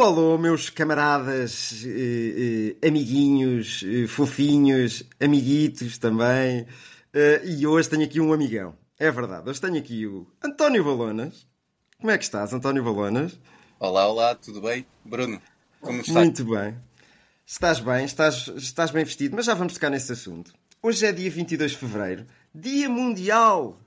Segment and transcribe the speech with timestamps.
[0.00, 6.66] Alô, alô, meus camaradas, eh, eh, amiguinhos, eh, fofinhos, amiguitos também.
[7.12, 8.74] Eh, e hoje tenho aqui um amigão.
[8.98, 11.46] É verdade, hoje tenho aqui o António Balonas.
[11.98, 13.38] Como é que estás, António Balonas?
[13.78, 14.86] Olá, olá, tudo bem?
[15.04, 15.38] Bruno,
[15.82, 16.16] como estás?
[16.16, 16.74] Muito bem.
[17.44, 20.50] Estás bem, estás, estás bem vestido, mas já vamos tocar nesse assunto.
[20.82, 23.78] Hoje é dia 22 de fevereiro, Dia Mundial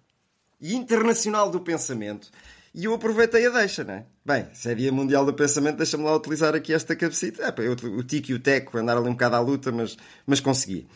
[0.61, 2.29] e Internacional do Pensamento.
[2.73, 4.05] E eu aproveitei a deixa, não é?
[4.25, 7.43] Bem, se é Dia Mundial do Pensamento, deixa-me lá utilizar aqui esta cabecita.
[7.43, 10.39] É, eu, o Tico e o Teco andar ali um bocado à luta, mas, mas
[10.39, 10.87] consegui.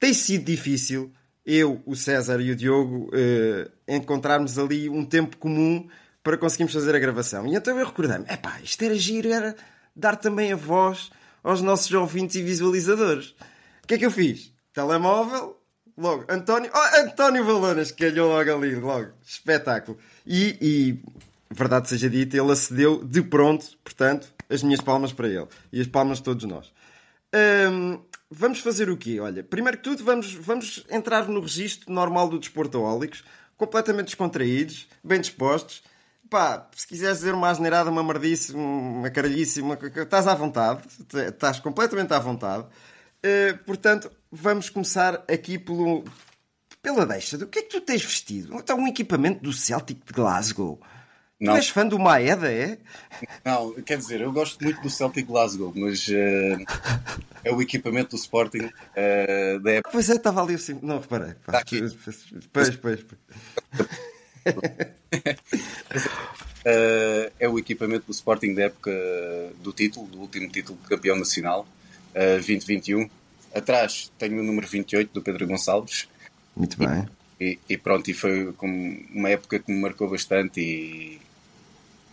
[0.00, 1.12] Tem sido difícil,
[1.44, 5.86] eu, o César e o Diogo, eh, encontrarmos ali um tempo comum
[6.22, 7.46] para conseguirmos fazer a gravação.
[7.46, 9.54] E então eu recordei-me, epá, isto era giro, era
[9.94, 11.10] dar também a voz
[11.42, 13.34] aos nossos ouvintes e visualizadores.
[13.82, 14.52] O que é que eu fiz?
[14.72, 15.57] Telemóvel,
[15.98, 17.44] logo, António, oh, António
[17.86, 19.98] que calhou logo ali, logo, espetáculo.
[20.24, 21.02] E, e,
[21.50, 25.48] verdade seja dita, ele acedeu de pronto, portanto, as minhas palmas para ele.
[25.72, 26.72] E as palmas de todos nós.
[27.34, 29.20] Hum, vamos fazer o quê?
[29.20, 33.24] Olha, primeiro que tudo, vamos, vamos entrar no registro normal do Desportoólicos,
[33.56, 35.82] completamente descontraídos, bem dispostos.
[36.30, 39.74] Pá, se quiseres dizer uma asneirada, uma merdice, uma caralhice, uma...
[39.74, 40.82] estás à vontade,
[41.26, 42.66] estás completamente à vontade.
[43.24, 46.04] Uh, portanto, vamos começar aqui pelo,
[46.80, 47.36] pela deixa.
[47.36, 48.56] O que é que tu tens vestido?
[48.58, 50.80] Está um equipamento do Celtic de Glasgow.
[51.40, 51.52] Não.
[51.52, 52.78] Tu és fã do Maeda, é?
[53.44, 56.58] Não, quer dizer, eu gosto muito do Celtic Glasgow, mas uh,
[57.44, 59.90] é o equipamento do Sporting uh, da época.
[59.92, 60.78] Pois é, estava ali assim.
[60.82, 61.34] Não, reparei.
[61.46, 61.52] Pá.
[61.52, 61.80] Está aqui.
[62.52, 63.20] Pois, pois, pois.
[66.66, 68.90] Uh, é o equipamento do Sporting da época
[69.62, 71.68] do título, do último título de campeão nacional,
[72.36, 73.08] 2021.
[73.54, 76.08] Atrás tenho o número 28 do Pedro Gonçalves.
[76.56, 77.08] Muito bem.
[77.40, 78.52] E, e pronto, e foi
[79.12, 81.20] uma época que me marcou bastante e,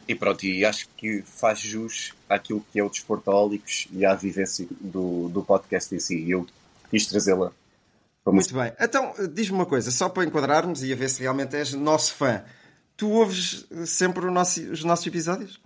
[0.07, 4.67] e pronto, e acho que faz jus àquilo que é o Desportólicos e à vivência
[4.79, 6.17] do, do podcast em si.
[6.17, 6.47] E eu
[6.91, 7.51] quis trazê-la.
[8.25, 8.71] Muito bem.
[8.79, 12.44] Então, diz-me uma coisa, só para enquadrarmos e a ver se realmente és nosso fã.
[12.97, 15.59] Tu ouves sempre nosso, os nossos episódios?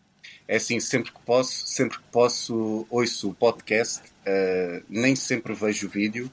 [0.49, 4.01] É assim, sempre que posso, sempre que posso, ouço o podcast.
[4.21, 6.25] Uh, nem sempre vejo o vídeo,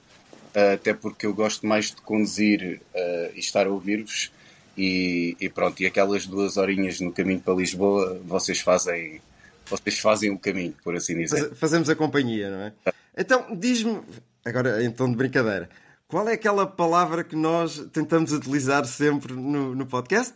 [0.55, 4.33] uh, até porque eu gosto mais de conduzir uh, e estar a ouvir-vos.
[4.75, 9.21] E, e, pronto, e aquelas duas horinhas no caminho para Lisboa, vocês fazem,
[9.67, 11.55] vocês fazem o caminho, por assim dizer.
[11.55, 12.73] Fazemos a companhia, não é?
[13.19, 14.01] Então, diz-me,
[14.47, 15.69] agora em tom de brincadeira,
[16.09, 20.35] qual é aquela palavra que nós tentamos utilizar sempre no, no podcast?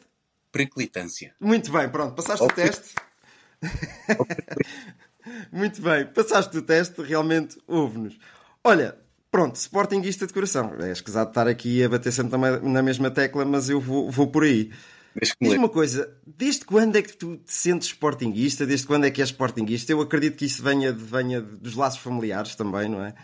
[0.52, 1.34] Periclitância.
[1.41, 2.94] Muito bem, pronto, passaste o teste.
[5.53, 8.19] Muito bem, passaste o teste, realmente ouve-nos.
[8.65, 8.97] Olha,
[9.31, 10.75] pronto, Sportingista de coração.
[10.81, 14.44] É escusado estar aqui a bater sempre na mesma tecla, mas eu vou, vou por
[14.44, 14.71] aí.
[15.41, 18.65] Diz-me uma coisa, desde quando é que tu te sentes Sportingista?
[18.65, 19.92] Desde quando é que és Sportingista?
[19.92, 23.15] Eu acredito que isso venha, venha dos laços familiares também, não é?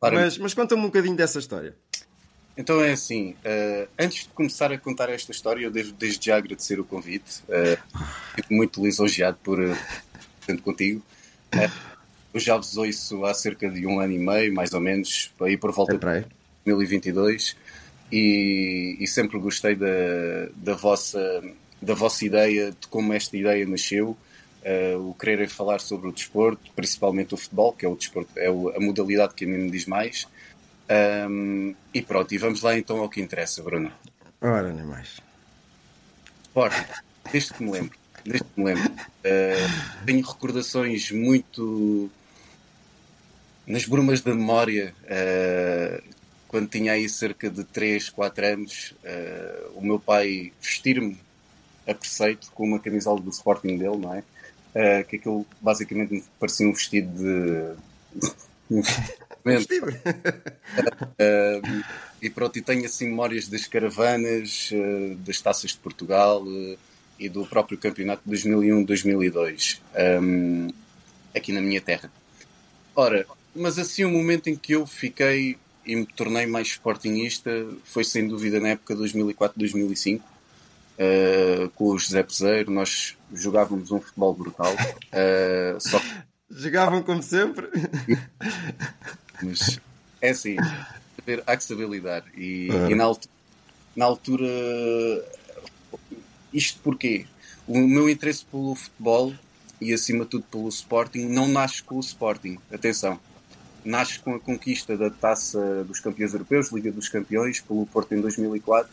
[0.00, 0.16] Claro.
[0.16, 1.76] Mas, mas conta-me um bocadinho dessa história.
[2.56, 6.36] Então é assim, uh, antes de começar a contar esta história, eu devo desde já
[6.36, 7.42] agradecer o convite.
[7.48, 7.98] Uh,
[8.36, 9.76] fico muito lisonjeado por uh,
[10.40, 11.02] estar contigo.
[11.52, 11.94] Uh,
[12.32, 15.56] eu já vos ouço há cerca de um ano e meio, mais ou menos, aí
[15.56, 16.26] por volta é de
[16.64, 17.56] 2022,
[18.10, 19.86] e, e sempre gostei da,
[20.56, 21.42] da, vossa,
[21.80, 24.16] da vossa ideia, de como esta ideia nasceu.
[24.64, 28.46] Uh, o quererem falar sobre o desporto, principalmente o futebol, que é, o desporto, é
[28.46, 30.26] a modalidade que a mim me diz mais.
[30.90, 33.90] Um, e pronto, e vamos lá então ao que interessa, Bruno.
[34.40, 35.20] Ora, nem mais.
[36.42, 36.84] Sporting,
[37.32, 42.10] desde que me lembro, desde que me lembro, uh, tenho recordações muito
[43.66, 44.94] nas brumas da memória.
[45.04, 46.14] Uh,
[46.46, 51.18] quando tinha aí cerca de 3, 4 anos, uh, o meu pai vestir-me
[51.88, 54.22] a preceito com uma camisola do Sporting dele, não é?
[55.04, 58.80] que aquilo basicamente me parecia um vestido de.
[59.44, 59.88] Vestido.
[59.88, 59.92] uh,
[62.22, 66.78] e pronto, e tenho assim memórias das caravanas, uh, das taças de Portugal uh,
[67.18, 69.80] e do próprio campeonato de 2001-2002,
[70.22, 70.68] um,
[71.34, 72.10] aqui na minha terra.
[72.96, 77.50] Ora, mas assim o momento em que eu fiquei e me tornei mais sportingista
[77.84, 84.34] foi sem dúvida na época 2004-2005, uh, com o José Peseiro, nós jogávamos um futebol
[84.34, 84.72] brutal.
[84.72, 86.00] Uh, só.
[86.50, 87.68] Jogavam como sempre.
[89.42, 89.80] Mas
[90.20, 90.56] é assim,
[91.46, 92.24] há que saber lidar.
[92.36, 93.32] E, e na, altura,
[93.96, 94.46] na altura,
[96.52, 97.26] isto porquê?
[97.66, 99.32] O meu interesse pelo futebol
[99.80, 102.58] e acima de tudo pelo Sporting não nasce com o Sporting.
[102.72, 103.18] Atenção,
[103.84, 108.20] nasce com a conquista da Taça dos Campeões Europeus, Liga dos Campeões, pelo Porto em
[108.20, 108.90] 2004,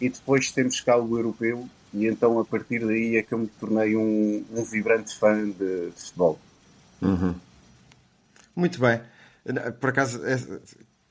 [0.00, 3.46] e depois temos cá o Europeu, e então a partir daí é que eu me
[3.46, 6.38] tornei um, um vibrante fã de, de futebol.
[7.00, 7.34] Uhum.
[8.54, 9.00] Muito bem.
[9.80, 10.36] Por acaso, é,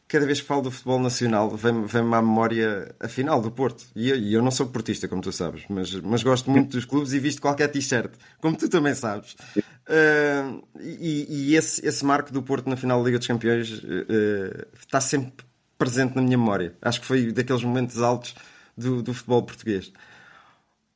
[0.08, 3.86] cada vez que falo do futebol nacional, vem-me vem à memória a final do Porto.
[3.96, 7.14] E eu, eu, não sou portista, como tu sabes, mas, mas gosto muito dos clubes
[7.14, 9.36] e visto qualquer t-shirt, como tu também sabes.
[9.58, 14.68] Uh, e, e esse, esse, marco do Porto na final da Liga dos Campeões uh,
[14.80, 15.46] está sempre
[15.78, 16.76] presente na minha memória.
[16.82, 18.36] Acho que foi daqueles momentos altos
[18.78, 19.92] do, do futebol português.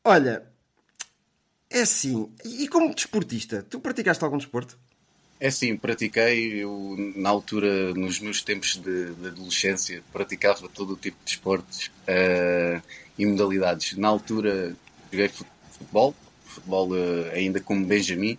[0.03, 0.43] Olha,
[1.69, 4.77] é assim, e como desportista, tu praticaste algum desporto?
[5.39, 6.63] É sim, pratiquei.
[6.63, 11.87] Eu, na altura, nos meus tempos de, de adolescência, praticava todo o tipo de esportes
[11.87, 12.81] uh,
[13.17, 13.95] e modalidades.
[13.95, 14.75] Na altura,
[15.09, 16.13] joguei futebol,
[16.43, 18.37] futebol uh, ainda como Benjamin.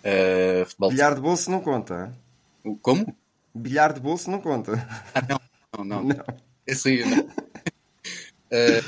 [0.00, 2.12] Uh, futebol Bilhar de bolso não conta.
[2.82, 3.16] Como?
[3.54, 4.88] Bilhar de bolso não conta.
[5.14, 5.40] Ah, não,
[5.78, 6.02] não, não.
[6.16, 6.24] não.
[6.66, 7.28] Esse aí não.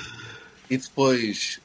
[0.69, 1.60] e depois,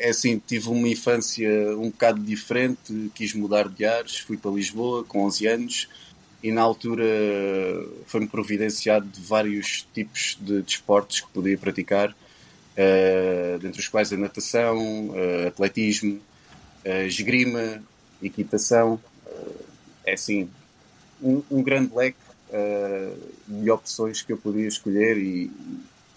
[0.00, 5.04] é assim, tive uma infância um bocado diferente, quis mudar de ares, fui para Lisboa
[5.04, 5.88] com 11 anos
[6.42, 7.04] e na altura
[8.06, 14.16] foi-me providenciado de vários tipos de desportos que podia praticar, uh, dentre os quais a
[14.16, 16.18] natação, uh, atletismo,
[16.86, 17.82] uh, esgrima,
[18.22, 18.98] equitação,
[20.06, 20.48] é assim,
[21.22, 22.16] um, um grande leque
[23.46, 25.52] de opções que eu podia escolher e,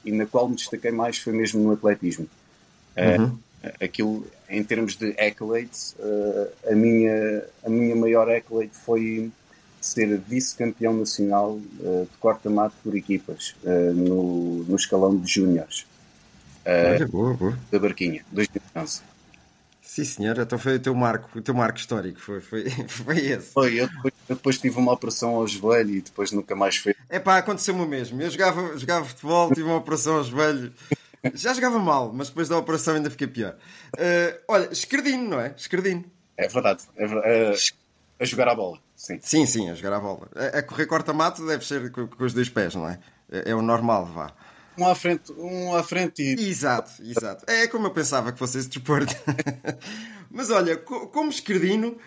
[0.04, 2.28] e na qual me destaquei mais foi mesmo no atletismo.
[2.98, 3.38] Uhum
[3.82, 9.32] aquilo em termos de accolades, uh, a, minha, a minha maior accolade foi
[9.82, 15.86] ser vice-campeão nacional uh, de corta-mato por equipas uh, no, no escalão de júniores
[17.10, 17.58] boa, boa.
[17.72, 19.02] da Barquinha, 2011.
[19.82, 23.52] Sim, senhor, então foi o teu marco, o teu marco histórico, foi, foi, foi esse.
[23.52, 26.96] Foi, eu depois, eu depois tive uma operação ao joelho e depois nunca mais foi.
[27.10, 28.20] É pá, aconteceu-me o mesmo.
[28.22, 30.74] Eu jogava, jogava futebol, tive uma operação ao joelho
[31.34, 33.56] já jogava mal, mas depois da operação ainda fiquei pior.
[33.96, 35.54] Uh, olha, esquerdino, não é?
[35.56, 36.06] Esquerdino.
[36.38, 36.84] É verdade.
[36.98, 37.56] É Uh,
[38.20, 39.20] a jogar a bola, sim.
[39.22, 40.30] Sim, sim, a jogar a bola.
[40.36, 43.00] A, a correr corta-mato deve ser com, com, os dois pés, não é?
[43.30, 44.34] É, é o normal, vá.
[44.78, 46.50] Um à frente, um à frente e.
[46.50, 47.44] Exato, exato.
[47.48, 49.14] É como eu pensava que fosse esse desporto.
[50.32, 51.98] mas olha, como esquerdino,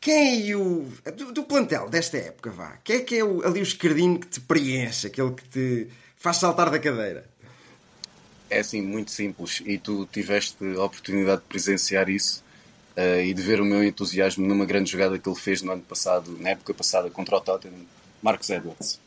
[0.00, 0.86] quem é o.
[1.16, 2.78] Do, do, plantel desta época, vá?
[2.84, 6.36] Quem é que é o, ali o esquerdino que te preenche, aquele que te faz
[6.36, 7.28] saltar da cadeira?
[8.48, 12.42] É assim muito simples e tu tiveste a oportunidade de presenciar isso
[12.96, 15.82] uh, e de ver o meu entusiasmo numa grande jogada que ele fez no ano
[15.82, 17.86] passado, na época passada contra o Tottenham,
[18.22, 19.00] Marcos Edwards.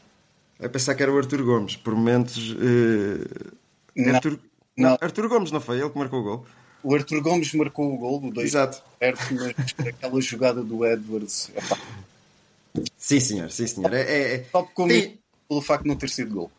[0.59, 2.51] Eu pensar que era o Arthur Gomes, por momentos.
[2.51, 3.55] Uh...
[3.95, 4.39] Não, Arthur...
[4.75, 4.97] não.
[4.99, 6.45] Arthur Gomes não foi ele que marcou o gol?
[6.83, 8.81] O Arthur Gomes marcou o gol do 2 Exato.
[8.99, 9.53] certo, mas
[9.87, 11.49] aquela jogada do Edwards.
[11.55, 11.77] Epá.
[12.97, 13.93] Sim, senhor, sim, senhor.
[13.93, 14.45] É, é, é...
[14.51, 15.19] Só Tem...
[15.47, 16.51] pelo facto de não ter sido gol.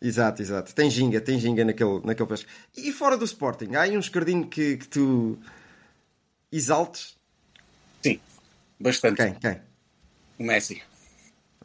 [0.00, 0.74] Exato, exato.
[0.74, 2.48] Tem ginga, tem ginga naquele, naquele pesco.
[2.76, 5.38] E fora do Sporting, há aí um escardinho que, que tu
[6.52, 7.16] exaltes?
[8.02, 8.20] Sim,
[8.78, 9.16] bastante.
[9.16, 9.34] Quem?
[9.34, 9.60] Quem?
[10.38, 10.82] O Messi.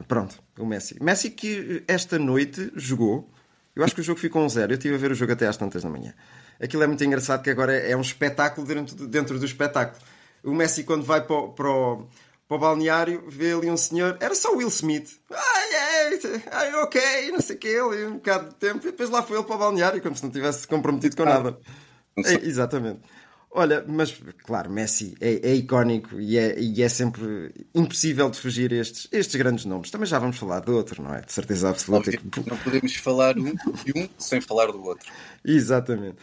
[0.08, 1.02] Pronto, o Messi.
[1.02, 3.28] Messi que esta noite jogou.
[3.74, 4.72] Eu acho que o jogo ficou um zero.
[4.72, 6.14] Eu estive a ver o jogo até às tantas da manhã.
[6.60, 10.02] Aquilo é muito engraçado que agora é um espetáculo dentro, dentro do espetáculo.
[10.42, 12.06] O Messi, quando vai para, para, o,
[12.48, 14.16] para o balneário, vê ali um senhor.
[14.20, 15.20] Era só o Will Smith.
[15.30, 15.51] Ai,
[16.50, 18.78] ai, ok, não sei o que, ele, um bocado de tempo.
[18.86, 21.58] E depois lá foi ele para o balneário, como se não tivesse comprometido com nada.
[22.18, 23.00] É, exatamente.
[23.54, 28.72] Olha, mas claro, Messi é, é icónico e é, e é, sempre impossível de fugir
[28.72, 29.90] estes, estes grandes nomes.
[29.90, 31.20] Também já vamos falar de outro, não é?
[31.20, 32.10] De certeza absoluta.
[32.10, 33.54] Não, não podemos falar um
[33.84, 35.12] de um sem falar do outro.
[35.44, 36.16] Exatamente.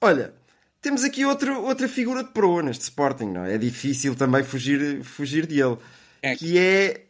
[0.00, 0.32] Olha,
[0.80, 3.54] temos aqui outro, outra figura de proa neste Sporting, não é?
[3.54, 5.78] É difícil também fugir, fugir dele.
[6.22, 6.36] É.
[6.36, 7.06] Que é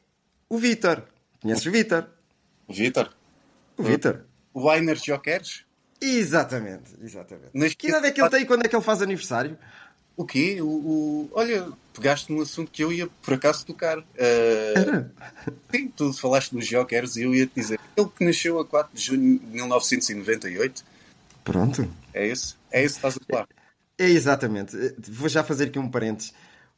[0.48, 1.02] o Vitor.
[1.42, 2.06] Conheces o Vitor?
[2.68, 3.12] O Vitor?
[3.76, 4.24] O Vitor.
[4.52, 5.64] O Weiner Jokers?
[6.00, 7.50] Exatamente, exatamente.
[7.52, 9.58] Mas que idade é que ele tem e quando é que ele faz aniversário?
[10.16, 10.60] O quê?
[10.60, 11.30] O, o...
[11.32, 13.98] Olha, pegaste num assunto que eu ia por acaso tocar.
[13.98, 15.10] Uh...
[15.70, 17.78] Sim, tu falaste dos Jokers e eu ia te dizer.
[17.96, 20.84] Ele que nasceu a 4 de junho de 1998.
[21.44, 21.88] Pronto.
[22.12, 22.54] É esse?
[22.70, 23.48] É esse que estás a falar.
[23.98, 24.76] É exatamente.
[25.08, 26.34] Vou já fazer aqui um parênteses.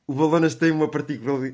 [0.07, 0.91] O Balonas tem uma,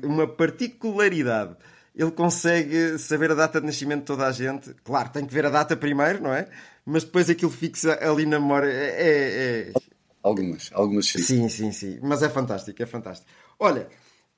[0.03, 1.55] uma particularidade.
[1.95, 4.73] Ele consegue saber a data de nascimento de toda a gente.
[4.83, 6.47] Claro, tem que ver a data primeiro, não é?
[6.85, 8.69] Mas depois aquilo fixa ali na memória.
[8.69, 9.73] É, é,
[10.21, 11.19] Algumas, algumas sim.
[11.19, 11.99] Sim, sim, sim.
[12.01, 13.29] Mas é fantástico, é fantástico.
[13.59, 13.87] Olha,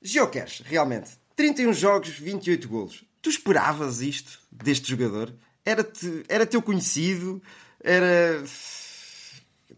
[0.02, 3.04] Geocash, realmente, 31 jogos, 28 golos.
[3.20, 5.32] Tu esperavas isto deste jogador?
[5.64, 7.42] Era-te, era teu conhecido?
[7.82, 8.42] Era.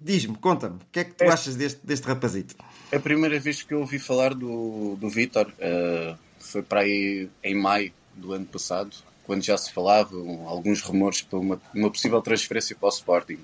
[0.01, 1.29] Diz-me, conta-me, o que é que tu É.
[1.29, 2.55] achas deste, deste rapazito?
[2.93, 7.55] A primeira vez que eu ouvi falar do, do Vitor eh, foi para aí em
[7.55, 8.91] maio do ano passado,
[9.25, 13.39] quando já se falavam alguns rumores para uma, uma possível transferência para o Sporting.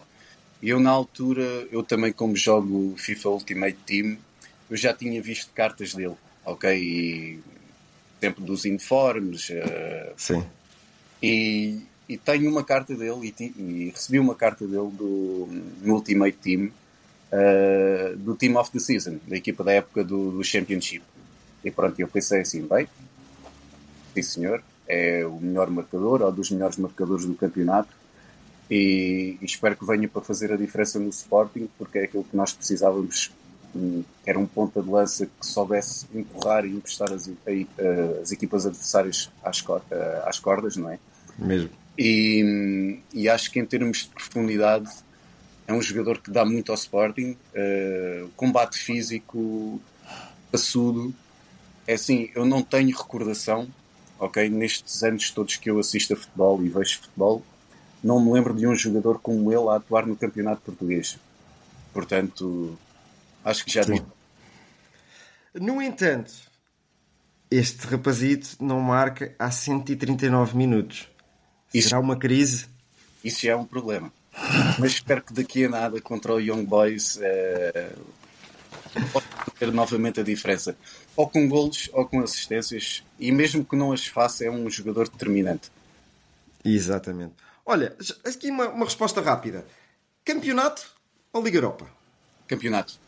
[0.63, 4.17] E eu, na altura, eu também, como jogo FIFA Ultimate Team,
[4.69, 6.71] eu já tinha visto cartas dele, ok?
[6.77, 7.41] E
[8.19, 10.45] tempo dos uniformes, eh, Sim.
[11.23, 15.47] e, e tenho uma carta dele e, ti- e recebi uma carta dele do
[15.83, 16.71] no Ultimate Team
[17.33, 21.05] uh, do Team of the Season, da equipa da época do, do Championship.
[21.67, 22.87] E pronto, eu pensei assim, bem,
[24.15, 27.89] sim senhor, é o melhor marcador ou dos melhores marcadores do campeonato
[28.71, 32.37] e, e espero que venha para fazer a diferença no Sporting porque é aquilo que
[32.37, 33.33] nós precisávamos
[33.75, 38.65] hum, era um ponta de lança que soubesse empurrar e emprestar as, a- as equipas
[38.65, 40.99] adversárias às, eh, às cordas, não é?
[41.37, 41.71] Mesmo.
[41.99, 44.89] E, e acho que em termos de profundidade
[45.67, 47.37] é um jogador que dá muito ao Sporting.
[47.55, 49.81] eh, combate físico,
[50.53, 51.13] passudo.
[51.87, 53.69] É assim, eu não tenho recordação,
[54.19, 54.49] ok?
[54.49, 57.43] Nestes anos todos que eu assisto a futebol e vejo futebol,
[58.03, 61.17] não me lembro de um jogador como ele a atuar no campeonato português.
[61.93, 62.79] Portanto,
[63.45, 63.95] acho que já Sim.
[65.55, 65.61] vi.
[65.61, 66.33] No entanto,
[67.51, 71.09] este rapazito não marca há 139 minutos.
[71.73, 72.67] Isso- Será uma crise?
[73.25, 74.13] Isso já é um problema.
[74.79, 77.93] Mas espero que daqui a nada contra o Young Boys eh,
[79.59, 80.77] ter novamente a diferença.
[81.17, 83.03] Ou com golos ou com assistências.
[83.19, 85.71] E mesmo que não as faça, é um jogador determinante.
[86.65, 87.35] Exatamente.
[87.65, 89.65] Olha, aqui uma, uma resposta rápida.
[90.25, 90.87] Campeonato
[91.33, 91.87] ou Liga Europa?
[92.47, 92.99] Campeonato.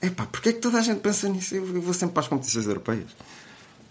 [0.00, 1.54] Epá, porquê é que toda a gente pensa nisso?
[1.54, 3.10] Eu vou sempre para as competições europeias.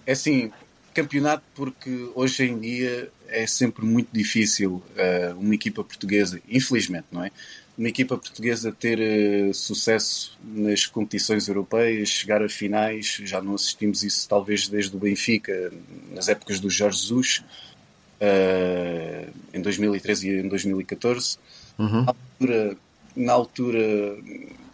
[0.06, 0.52] É assim,
[0.94, 7.24] campeonato porque hoje em dia é sempre muito difícil eh, uma equipa portuguesa, infelizmente, não
[7.24, 7.32] é?
[7.78, 14.02] Uma equipa portuguesa ter eh, sucesso nas competições europeias, chegar a finais, já não assistimos
[14.02, 15.72] isso talvez desde o Benfica,
[16.12, 17.44] nas épocas do Jorge Jesus,
[18.20, 21.38] eh, em 2013 e em 2014.
[21.78, 22.78] Na altura,
[23.16, 24.18] na altura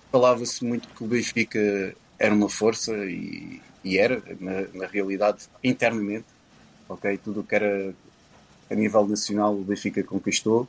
[0.09, 6.25] falava-se muito que o Benfica era uma força e, e era, na, na realidade, internamente.
[7.23, 7.93] Tudo o que era
[8.69, 10.67] a nível nacional o Benfica conquistou.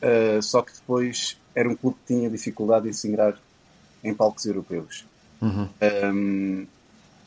[0.00, 3.38] Uh, só que depois era um clube que tinha dificuldade em se ingrar
[4.02, 5.04] em palcos europeus.
[6.12, 6.66] Um,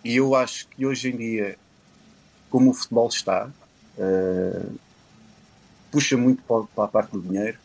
[0.04, 1.58] e eu acho que hoje em dia,
[2.50, 3.50] como o futebol está,
[3.98, 4.76] uh,
[5.92, 7.58] puxa muito para, para a parte do dinheiro.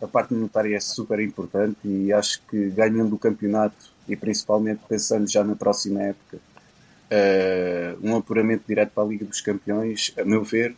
[0.00, 5.28] A parte monetária é super importante e acho que ganhando o campeonato e principalmente pensando
[5.28, 10.44] já na próxima época, uh, um apuramento direto para a Liga dos Campeões, a meu
[10.44, 10.76] ver,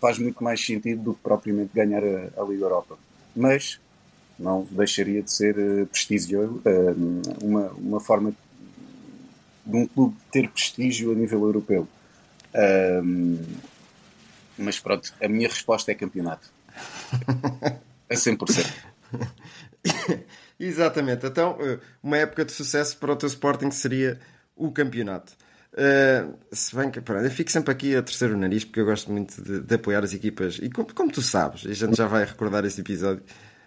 [0.00, 2.96] faz muito mais sentido do que propriamente ganhar a, a Liga Europa.
[3.34, 3.80] Mas
[4.38, 8.32] não deixaria de ser uh, prestígio, uh, uma, uma forma
[9.64, 11.88] de um clube ter prestígio a nível europeu.
[14.56, 16.48] Mas pronto, a minha resposta é campeonato.
[18.08, 18.70] A 100%.
[20.58, 21.26] Exatamente.
[21.26, 24.20] Então, eh, uma época de sucesso para o teu Sporting seria
[24.56, 25.32] o campeonato.
[25.72, 28.84] Uh, se bem que pronto, eu fico sempre aqui a terceiro o nariz porque eu
[28.84, 32.06] gosto muito de, de apoiar as equipas e como, como, tu sabes, a gente já
[32.06, 33.24] vai recordar esse episódio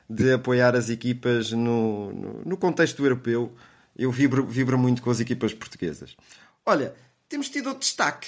[0.10, 3.54] de apoiar as equipas no, no, no contexto europeu.
[3.98, 6.16] Eu vibro, vibro muito com as equipas portuguesas.
[6.66, 6.94] Olha,
[7.28, 8.28] temos tido outro destaque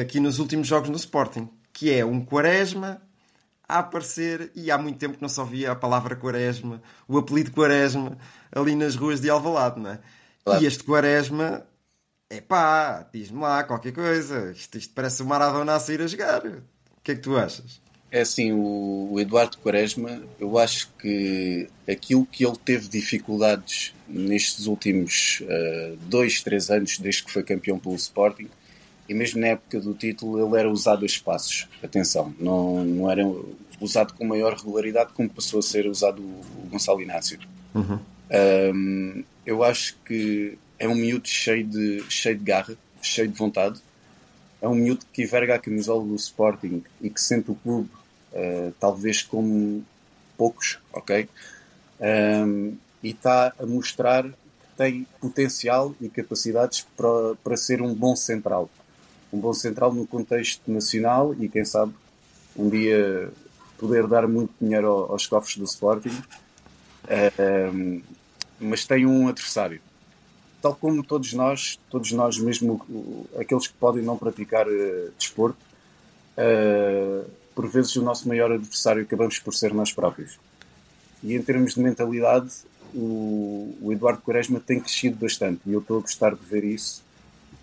[0.00, 3.00] aqui nos últimos jogos no Sporting, que é um Quaresma
[3.68, 7.50] a aparecer, e há muito tempo que não se ouvia a palavra Quaresma, o apelido
[7.50, 8.16] Quaresma,
[8.50, 10.00] ali nas ruas de Alvalade, não é?
[10.42, 10.62] Claro.
[10.62, 11.66] E este Quaresma,
[12.30, 16.46] é pá, diz-me lá qualquer coisa, isto, isto parece o Maradona a sair a jogar.
[16.46, 17.80] O que é que tu achas?
[18.10, 24.66] É assim, o, o Eduardo Quaresma, eu acho que aquilo que ele teve dificuldades nestes
[24.66, 28.48] últimos uh, dois, três anos, desde que foi campeão pelo Sporting,
[29.08, 31.68] e mesmo na época do título ele era usado a espaços.
[31.82, 33.22] Atenção, não, não era
[33.80, 37.38] usado com maior regularidade como passou a ser usado o, o Gonçalo Inácio.
[37.74, 37.98] Uhum.
[38.74, 43.80] Um, eu acho que é um miúdo cheio de, cheio de garra, cheio de vontade.
[44.60, 47.88] É um miúdo que enverga a camisola do Sporting e que sente o clube
[48.32, 49.84] uh, talvez como
[50.36, 51.28] poucos, ok?
[52.00, 58.14] Um, e está a mostrar que tem potencial e capacidades para, para ser um bom
[58.14, 58.70] central
[59.32, 61.92] um bom central no contexto nacional e quem sabe
[62.56, 63.30] um dia
[63.76, 66.16] poder dar muito dinheiro aos cofres do Sporting.
[67.70, 68.02] Um,
[68.58, 69.80] mas tem um adversário.
[70.60, 75.58] Tal como todos nós, todos nós mesmo aqueles que podem não praticar uh, desporto,
[76.36, 80.38] uh, por vezes o nosso maior adversário acabamos por ser nós próprios.
[81.24, 82.52] E em termos de mentalidade,
[82.94, 87.02] o, o Eduardo Quaresma tem crescido bastante e eu estou a gostar de ver isso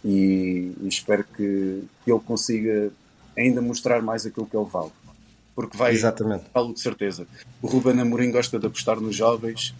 [0.04, 2.92] e, e espero que, que ele consiga
[3.38, 4.92] ainda mostrar mais aquilo que ele vale.
[5.56, 6.44] Porque vai Exatamente.
[6.54, 7.26] falo de certeza.
[7.62, 9.74] O Ruben Amorim gosta de apostar nos jovens,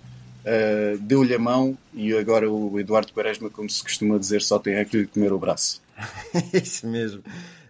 [0.46, 4.76] uh, deu-lhe a mão e agora o Eduardo Quaresma, como se costuma dizer, só tem
[4.76, 5.82] é que lhe comer o braço.
[6.54, 7.22] Isso mesmo.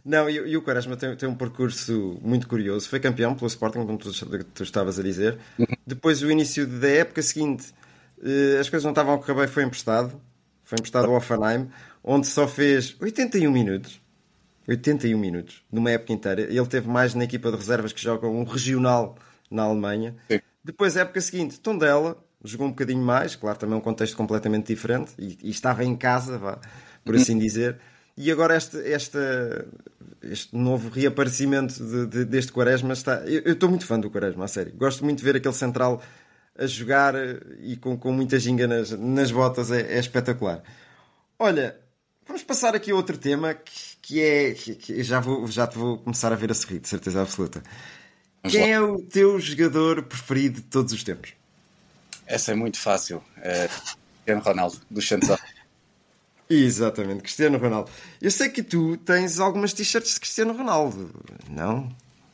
[0.06, 2.88] Não, e, e o Quaresma tem, tem, um percurso muito curioso.
[2.88, 4.12] Foi campeão pelo Sporting, como tu,
[4.54, 5.40] tu estavas a dizer.
[5.86, 7.74] Depois, o início da época seguinte,
[8.20, 10.22] uh, as coisas não estavam a correr bem, foi emprestado.
[10.64, 11.70] Foi emprestado ao Offenheim,
[12.04, 14.00] onde só fez 81 minutos.
[14.68, 16.42] 81 minutos, numa época inteira.
[16.42, 19.16] Ele teve mais na equipa de reservas que joga um regional
[19.50, 20.16] na Alemanha.
[20.30, 20.40] Sim.
[20.64, 25.14] Depois, a época seguinte, Tondela, jogou um bocadinho mais, claro, também um contexto completamente diferente,
[25.18, 26.60] e, e estava em casa, vá,
[27.04, 27.80] por assim dizer.
[28.18, 29.18] E agora este, este,
[30.22, 33.18] este novo reaparecimento de, de, deste Quaresma está.
[33.26, 34.74] Eu, estou muito fã do Quaresma, a sério.
[34.76, 36.02] Gosto muito de ver aquele central
[36.58, 37.14] a jogar
[37.60, 40.64] e com, com muita ginga nas, nas botas, é, é espetacular.
[41.38, 41.78] Olha,
[42.26, 44.54] vamos passar aqui a outro tema que, que é.
[44.54, 47.62] Que, que já, vou, já te vou começar a ver a sorrir, de certeza absoluta.
[48.42, 48.78] Vamos Quem lá.
[48.78, 51.34] é o teu jogador preferido de todos os tempos?
[52.26, 53.22] Essa é muito fácil.
[53.42, 53.68] É
[54.26, 55.30] Cristiano Ronaldo, do Santos.
[56.50, 57.90] Exatamente, Cristiano Ronaldo.
[58.22, 61.12] Eu sei que tu tens algumas t-shirts de Cristiano Ronaldo,
[61.50, 61.88] não?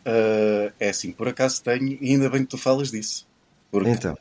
[0.06, 3.26] Uh, é assim, por acaso tenho, e ainda bem que tu falas disso.
[3.72, 4.18] Porque então.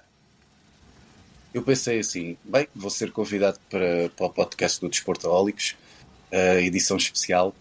[1.52, 5.76] Eu pensei assim, bem, vou ser convidado para, para o podcast do Desportaólicos,
[6.32, 7.54] uh, edição especial.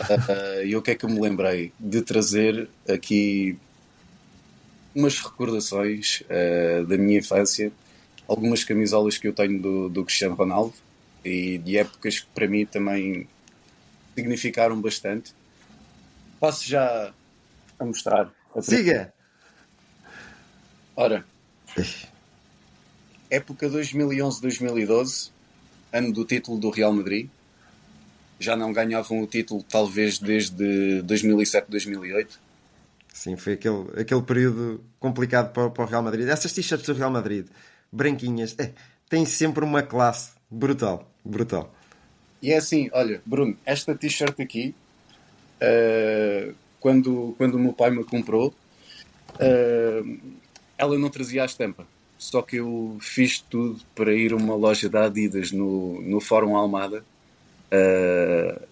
[0.00, 1.70] Uh, e o que é que eu me lembrei?
[1.78, 3.58] De trazer aqui
[4.94, 6.22] umas recordações
[6.86, 7.72] da minha infância,
[8.28, 10.72] algumas camisolas que eu tenho do, do Cristiano Ronaldo
[11.24, 13.26] e de épocas que para mim também
[14.14, 15.32] significaram bastante.
[16.38, 17.12] Posso já
[17.78, 18.30] a mostrar?
[18.54, 19.12] A Siga!
[20.96, 21.24] Ora,
[23.28, 25.30] época 2011-2012,
[25.92, 27.28] ano do título do Real Madrid.
[28.38, 32.28] Já não ganhavam o título talvez desde 2007-2008.
[33.12, 36.28] Sim, foi aquele, aquele período complicado para, para o Real Madrid.
[36.28, 37.46] Essas t-shirts do Real Madrid,
[37.90, 38.72] branquinhas, é,
[39.08, 41.72] têm sempre uma classe brutal, brutal.
[42.42, 44.74] E é assim, olha, Bruno, esta t-shirt aqui,
[45.62, 48.52] uh, quando, quando o meu pai me comprou,
[49.36, 50.18] uh,
[50.76, 51.86] ela não trazia a estampa.
[52.18, 56.56] Só que eu fiz tudo para ir a uma loja da Adidas no, no Fórum
[56.56, 57.04] Almada
[57.72, 58.62] uh,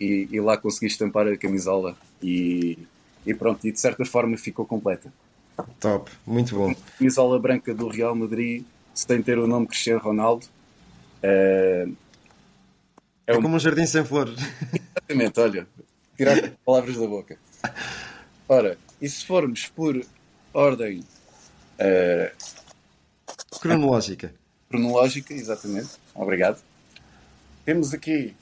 [0.00, 2.78] e, e, lá consegui estampar a camisola e,
[3.26, 5.12] e pronto, e de certa forma ficou completa.
[5.80, 6.70] Top, muito bom.
[6.70, 10.46] A camisola branca do Real Madrid, sem ter o nome Cristiano Ronaldo.
[11.22, 11.96] Uh,
[13.26, 13.42] é, é um...
[13.42, 14.38] como um jardim sem flores.
[14.72, 15.66] Exatamente, olha,
[16.16, 17.38] tirar palavras da boca.
[18.48, 20.04] Ora, e se formos por
[20.52, 21.00] ordem
[21.78, 22.30] uh,
[23.60, 24.32] cronológica?
[24.68, 25.90] Cronológica, exatamente.
[26.14, 26.62] Obrigado.
[27.64, 28.34] Temos aqui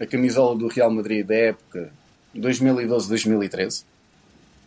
[0.00, 1.92] a camisola do Real Madrid da época
[2.34, 3.84] 2012-2013,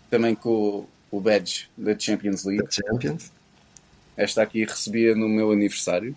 [0.10, 2.64] também com o badge da Champions League.
[2.64, 3.32] Da Champions.
[4.20, 6.14] Esta aqui recebia no meu aniversário.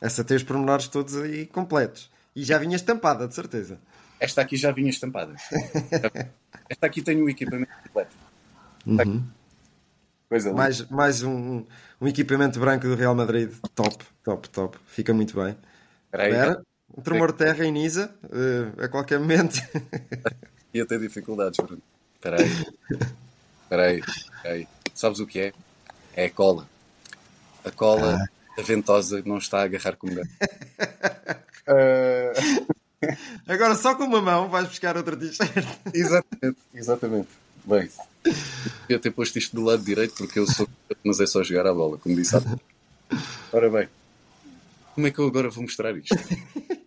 [0.00, 2.10] Essa tem os pormenores todos aí completos.
[2.34, 3.78] E já vinha estampada, de certeza.
[4.18, 5.36] Esta aqui já vinha estampada.
[6.68, 8.16] Esta aqui tem o equipamento completo.
[8.84, 9.22] Uhum.
[10.28, 11.64] Coisa mais, mais um,
[12.00, 13.52] um equipamento branco do Real Madrid.
[13.76, 14.78] Top, top, top.
[14.88, 15.56] Fica muito bem.
[16.12, 16.64] Espera,
[16.98, 19.54] um tremor de terra em Nisa, uh, a qualquer momento.
[20.74, 21.80] Ia ter dificuldades, Bruno.
[22.16, 24.00] Espera aí.
[24.00, 24.68] Espera aí.
[24.92, 25.52] Sabes o que é?
[26.14, 26.71] É cola.
[27.64, 28.60] A cola, ah.
[28.60, 30.30] a ventosa, não está a agarrar como deve.
[31.68, 32.82] uh...
[33.46, 35.66] Agora só com uma mão vais buscar outra t-shirt.
[35.92, 37.28] Exatamente, exatamente.
[37.64, 37.88] Bem,
[38.82, 40.68] devia ter posto isto do lado direito porque eu sou,
[41.04, 42.42] mas é só jogar a bola, como disse há
[43.52, 43.88] Ora bem,
[44.94, 46.14] como é que eu agora vou mostrar isto?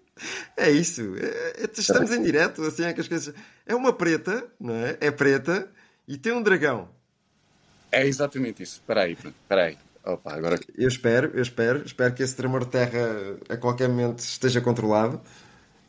[0.57, 3.35] É isso, é, é, estamos em direto, assim é que as coisas.
[3.65, 4.97] É uma preta, não é?
[5.01, 5.69] É preta
[6.07, 6.87] e tem um dragão.
[7.91, 8.75] É exatamente isso.
[8.75, 9.77] Espera aí, espera aí.
[10.05, 10.59] Opa, agora...
[10.77, 12.99] Eu espero, eu espero, espero que esse tremor de terra
[13.49, 15.19] a qualquer momento esteja controlado.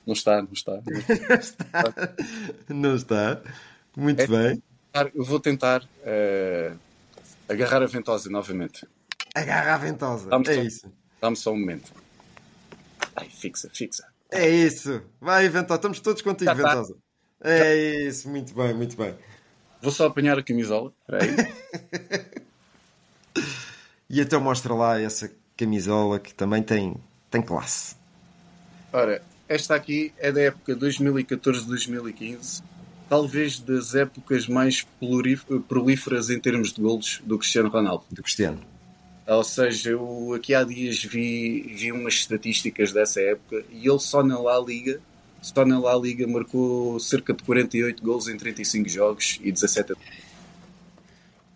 [0.07, 0.73] Não está, não está.
[1.29, 1.95] Não está.
[2.69, 3.43] Não está.
[3.97, 4.63] Muito é, bem.
[5.15, 6.79] Eu vou tentar uh,
[7.49, 8.87] agarrar a ventosa novamente.
[9.35, 10.31] Agarra a ventosa.
[10.33, 10.93] É só, isso.
[11.21, 11.93] Dá-me só um momento.
[13.17, 14.07] Ai, fixa, fixa.
[14.31, 15.03] É isso.
[15.21, 15.77] Vai, Ventosa.
[15.77, 16.95] Estamos todos contigo, tá, Ventosa.
[16.95, 17.51] Tá.
[17.51, 17.77] É
[18.07, 18.29] isso.
[18.29, 19.15] Muito bem, muito bem.
[19.83, 20.93] Vou só apanhar a camisola.
[21.01, 22.37] Espera aí.
[24.09, 26.95] E então mostra lá essa camisola que também tem,
[27.31, 27.97] tem classe.
[28.93, 32.63] Ora, esta aqui é da época 2014-2015,
[33.09, 34.87] talvez das épocas mais
[35.69, 38.05] prolíferas em termos de golos do Cristiano Ronaldo.
[38.11, 38.61] Do Cristiano.
[39.27, 44.23] Ou seja, eu aqui há dias vi, vi umas estatísticas dessa época e ele só
[44.23, 45.01] na La Liga,
[45.43, 49.95] só na La Liga marcou cerca de 48 gols em 35 jogos e 17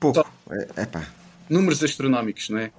[0.01, 0.27] Pouco.
[0.51, 1.07] É, epá,
[1.51, 2.73] números astronómicos, não é?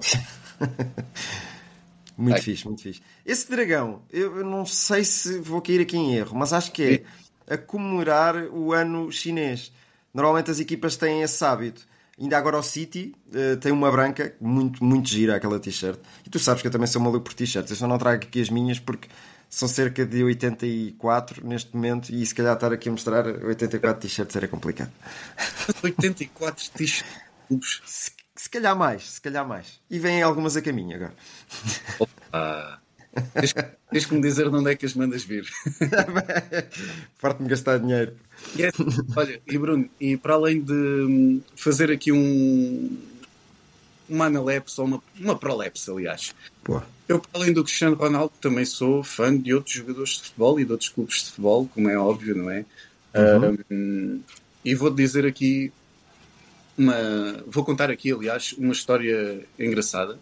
[2.17, 2.41] muito Ai.
[2.41, 3.01] fixe, muito fixe.
[3.25, 7.03] Esse dragão, eu não sei se vou cair aqui em erro, mas acho que
[7.47, 9.71] é a comemorar o ano chinês.
[10.13, 11.85] Normalmente as equipas têm esse hábito.
[12.19, 15.99] Ainda agora o City eh, tem uma branca, muito, muito gira aquela t-shirt.
[16.25, 17.71] E tu sabes que eu também sou maluco por t-shirts.
[17.71, 19.09] Eu só não trago aqui as minhas porque
[19.49, 24.35] são cerca de 84 neste momento e se calhar estar aqui a mostrar 84 t-shirts
[24.35, 24.91] era complicado.
[25.83, 28.20] 84 t-shirts.
[28.41, 29.79] Se, calhar mais, se calhar mais.
[29.87, 31.13] E vêm algumas a caminho agora.
[32.33, 32.79] Ah,
[33.91, 35.47] tens, que me dizer de onde é que as mandas vir.
[37.19, 38.15] Farto-me gastar dinheiro.
[38.57, 38.71] É-
[39.15, 42.97] olha, e Bruno, e para além de hum, fazer aqui um
[44.09, 46.81] uma analepse ou uma, uma prolepse, aliás, Pô.
[47.07, 50.65] eu, para além do Cristiano Ronaldo, também sou fã de outros jogadores de futebol e
[50.65, 52.65] de outros clubes de futebol, como é óbvio, não é?
[53.69, 54.19] Hum,
[54.65, 55.71] e vou dizer aqui
[56.77, 57.43] uma.
[57.47, 60.17] Vou contar aqui, aliás, uma história engraçada.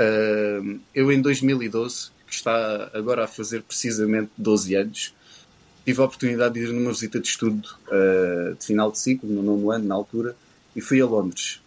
[0.00, 5.14] Hum, eu, em 2012, que está agora a fazer precisamente 12 anos,
[5.84, 9.42] tive a oportunidade de ir numa visita de estudo uh, de final de ciclo, no
[9.42, 10.36] nono ano, na altura,
[10.74, 11.60] e fui a Londres.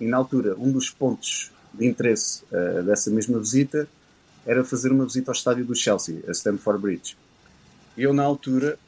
[0.00, 3.88] E na altura, um dos pontos de interesse uh, dessa mesma visita
[4.46, 7.16] era fazer uma visita ao estádio do Chelsea, a Stamford Bridge.
[7.96, 8.78] Eu, na altura,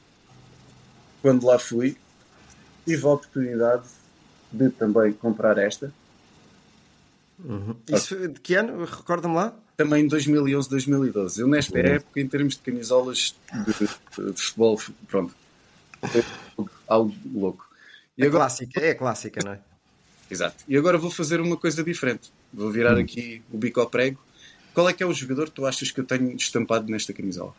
[1.21, 1.97] quando lá fui,
[2.85, 3.85] tive a oportunidade
[4.51, 5.93] de também comprar esta.
[7.89, 8.85] Isso foi de que ano?
[8.85, 9.55] Recorda-me lá?
[9.77, 11.41] Também em 2011, 2012.
[11.41, 15.35] Eu, nesta época, em termos de camisolas de, de futebol, pronto,
[16.07, 16.25] foi
[16.87, 17.69] algo louco.
[18.17, 19.59] E É agora, clássica, é clássica, não é?
[20.31, 20.63] exato.
[20.69, 22.31] E agora vou fazer uma coisa diferente.
[22.53, 24.21] Vou virar aqui o bico ao prego.
[24.75, 27.55] Qual é que é o jogador que tu achas que eu tenho estampado nesta camisola?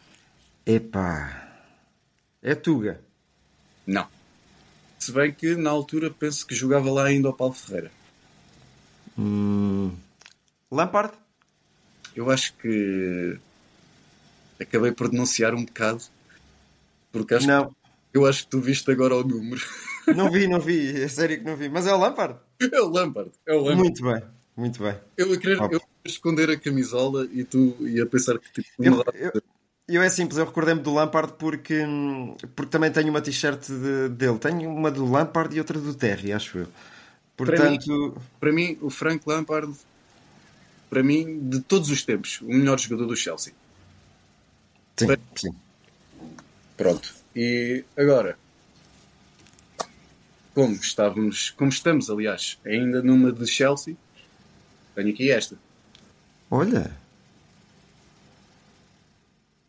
[0.65, 1.49] Epá.
[2.41, 3.01] É Tuga.
[3.86, 4.07] Não.
[5.03, 7.91] Se bem que na altura penso que jogava lá ainda o Paulo Ferreira.
[10.71, 11.13] Lampard?
[12.15, 13.37] Eu acho que
[14.57, 16.01] acabei por denunciar um bocado.
[17.11, 17.67] Porque acho Não.
[17.69, 17.75] que,
[18.13, 19.61] eu acho que tu viste agora o número.
[20.15, 21.01] Não vi, não vi.
[21.01, 21.69] É sério que não vi.
[21.69, 22.37] Mas é o Lampard.
[22.61, 23.31] É o Lampard.
[23.45, 23.79] É o Lampard.
[23.79, 24.23] Muito bem,
[24.55, 24.95] muito bem.
[25.17, 29.01] Eu a querer, eu a esconder a camisola e tu ia pensar que tipo, Eu,
[29.15, 29.41] eu,
[29.88, 31.84] eu é simples, eu recordei-me do Lampard porque,
[32.56, 34.39] porque também tenho uma t-shirt de- dele.
[34.39, 36.67] Tenho uma do Lampard e outra do Terry, acho eu.
[37.36, 39.74] Portanto, para mim, o Frank Lampard,
[40.89, 43.54] para mim, de todos os tempos, o melhor jogador do Chelsea.
[44.98, 45.54] sim, sim.
[46.78, 47.13] Pronto.
[47.36, 48.38] E agora,
[50.54, 53.96] como estávamos, como estamos, aliás, ainda numa de Chelsea,
[54.96, 55.58] tenho aqui esta.
[56.50, 57.02] Olha.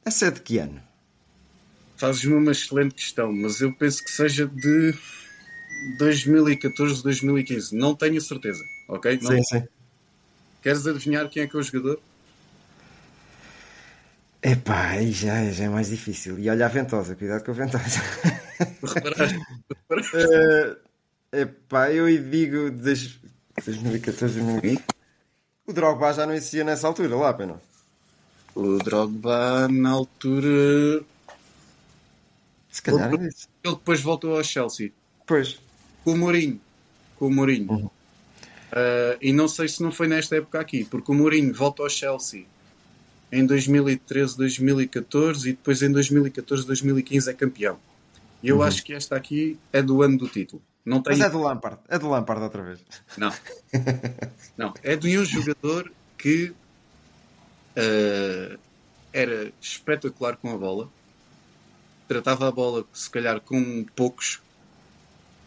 [0.05, 0.83] Essa é de que ano?
[1.97, 4.95] Fazes-me uma excelente questão, mas eu penso que seja de
[5.99, 7.75] 2014, 2015.
[7.77, 9.19] Não tenho certeza, ok?
[9.23, 9.63] Não- Sim, sim.
[10.63, 12.01] Queres adivinhar quem é que é o jogador?
[14.43, 16.39] Epá, aí já, já é mais difícil.
[16.39, 18.01] E olha a ventosa, cuidado com a ventosa.
[18.83, 19.39] Reparaste?
[21.33, 23.19] Eh, epá, eu digo des-
[23.65, 24.83] 2014, 2015.
[25.67, 27.61] O Drogba já não existia nessa altura, lá, pena.
[28.55, 31.03] O Drogba, na altura,
[32.71, 33.49] Se calhar é isso.
[33.65, 34.93] ele depois voltou ao Chelsea.
[35.27, 35.59] Pois.
[36.05, 36.61] Com o Mourinho.
[37.19, 37.91] Com o Mourinho.
[38.71, 41.89] Ah, e não sei se não foi nesta época aqui, porque o Mourinho volta ao
[41.89, 42.45] Chelsea
[43.31, 47.79] em 2013, 2014 e depois em 2014, 2015 é campeão.
[48.43, 50.63] E eu acho que esta aqui é do ano do título.
[50.85, 51.17] Não tem.
[51.17, 51.79] Mas é do Lampard.
[51.89, 52.79] É do Lampard outra vez.
[53.17, 53.33] Não.
[54.59, 54.75] Não.
[54.83, 56.53] É de um jogador que
[57.77, 58.59] ah,
[59.13, 60.89] era espetacular com a bola.
[62.09, 64.41] Tratava a bola, se calhar, com poucos.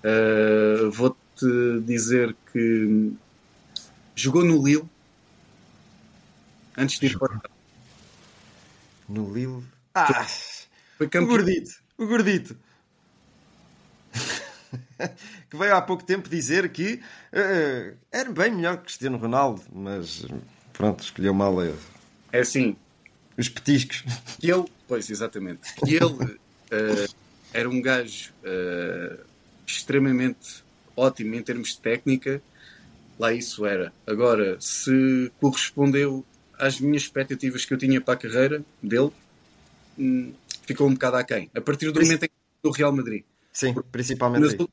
[0.04, 3.14] Ah, Vou-te dizer que
[4.16, 4.88] jogou no Lille
[6.76, 7.40] antes de ir para
[9.08, 9.64] No Lille.
[9.94, 10.26] Ah!
[10.98, 11.28] Foi O campeão.
[11.28, 11.72] gordito.
[11.98, 12.58] O gordito.
[15.50, 20.26] que veio há pouco tempo dizer que eh, era bem melhor que Cristiano Ronaldo, mas
[20.74, 21.74] pronto, escolheu mal eh,
[22.32, 22.76] É assim,
[23.38, 24.04] os petiscos.
[24.40, 26.40] que ele, pois exatamente, que ele
[26.72, 27.08] eh,
[27.54, 29.18] era um gajo eh,
[29.66, 30.64] extremamente
[30.96, 32.42] ótimo em termos de técnica,
[33.20, 33.94] lá isso era.
[34.06, 36.26] Agora, se correspondeu
[36.58, 39.12] às minhas expectativas que eu tinha para a carreira dele,
[39.98, 40.34] hum,
[40.66, 41.50] ficou um bocado aquém.
[41.56, 43.24] A partir do momento em que do Real Madrid.
[43.54, 44.68] Sim, principalmente Nas aí.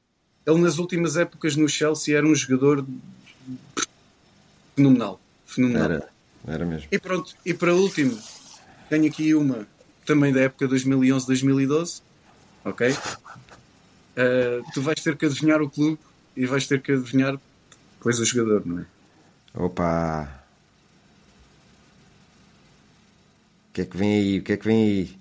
[0.47, 2.85] ele nas últimas épocas no Chelsea era um jogador
[4.75, 5.21] fenomenal.
[5.47, 5.85] Fenomenal.
[5.85, 6.09] Era,
[6.47, 6.89] era mesmo.
[6.91, 8.19] E pronto, e para último,
[8.89, 9.67] tenho aqui uma
[10.05, 12.03] também da época 2011-2012,
[12.65, 12.91] ok?
[12.91, 15.99] Uh, tu vais ter que adivinhar o clube
[16.37, 17.39] e vais ter que adivinhar
[17.97, 18.87] depois o jogador, não é?
[19.55, 20.45] Opa!
[23.71, 24.39] O que é que vem aí?
[24.39, 25.19] O que é que vem aí?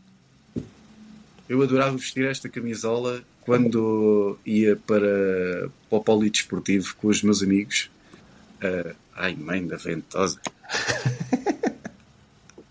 [1.48, 7.90] Eu adorava vestir esta camisola quando ia para, para o polidesportivo com os meus amigos.
[8.62, 10.40] Uh, ai, mãe da ventosa.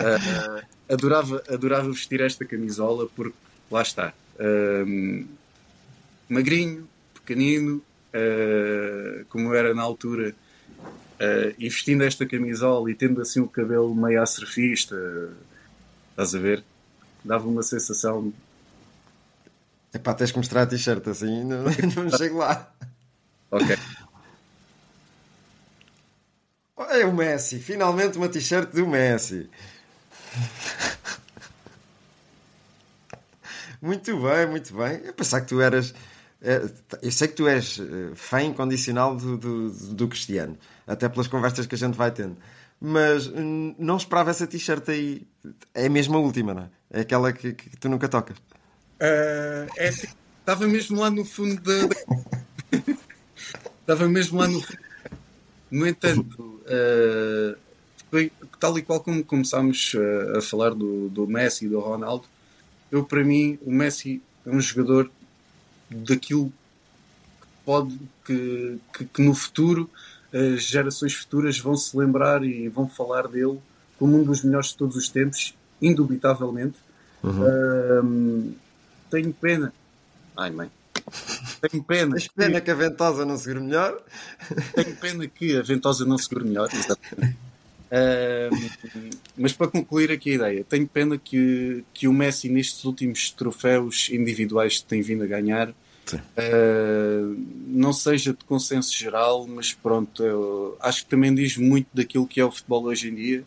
[0.01, 3.37] Uh, adorava, adorava vestir esta camisola porque
[3.71, 4.13] lá está.
[6.29, 10.35] Magrinho, pequenino, uh, como era na altura,
[10.81, 14.97] uh, e vestindo esta camisola e tendo assim o cabelo meio a surfista,
[16.11, 16.65] estás a ver?
[17.25, 18.33] Dava uma sensação.
[19.95, 21.65] Epá, tens que mostrar a t-shirt assim, não,
[21.97, 22.73] não chego lá.
[23.51, 23.77] Ok.
[26.91, 29.49] É o Messi, finalmente uma t-shirt do Messi.
[33.81, 35.01] Muito bem, muito bem.
[35.05, 35.95] Eu pensava que tu eras.
[36.41, 36.63] eh,
[37.03, 41.67] Eu sei que tu és eh, fã incondicional do, do, do Cristiano, até pelas conversas
[41.67, 42.37] que a gente vai tendo.
[42.81, 45.27] Mas hum, não esperava essa t-shirt aí.
[45.75, 46.69] É mesmo a última, não é?
[46.91, 48.37] É aquela que, que tu nunca tocas.
[48.39, 50.09] Uh, é assim,
[50.41, 51.89] estava mesmo lá no fundo da.
[53.81, 54.79] estava mesmo lá no fundo.
[55.71, 56.52] No entanto,
[58.61, 62.25] tal e qual como começámos uh, a falar do, do Messi e do Ronaldo,
[62.91, 65.11] eu para mim, o Messi é um jogador
[65.91, 66.53] daquilo
[67.41, 69.89] que pode que, que, que no futuro
[70.33, 73.59] as gerações futuras vão se lembrar e vão falar dele
[73.99, 76.77] como um dos melhores de todos os tempos, indubitavelmente.
[78.03, 78.55] Um,
[79.11, 79.73] tenho pena.
[80.37, 80.71] Ai, mãe.
[81.61, 82.17] Tenho pena.
[82.17, 84.03] Tens pena que a ventosa não segure melhor?
[84.75, 86.69] Tenho pena que a ventosa não segure melhor.
[86.73, 87.39] exatamente.
[87.93, 93.31] Ahm, mas para concluir aqui a ideia, tenho pena que, que o Messi, nestes últimos
[93.31, 95.75] troféus individuais que tem vindo a ganhar,
[96.37, 97.35] ah,
[97.67, 102.41] não seja de consenso geral, mas pronto, eu acho que também diz muito daquilo que
[102.41, 103.45] é o futebol hoje em dia.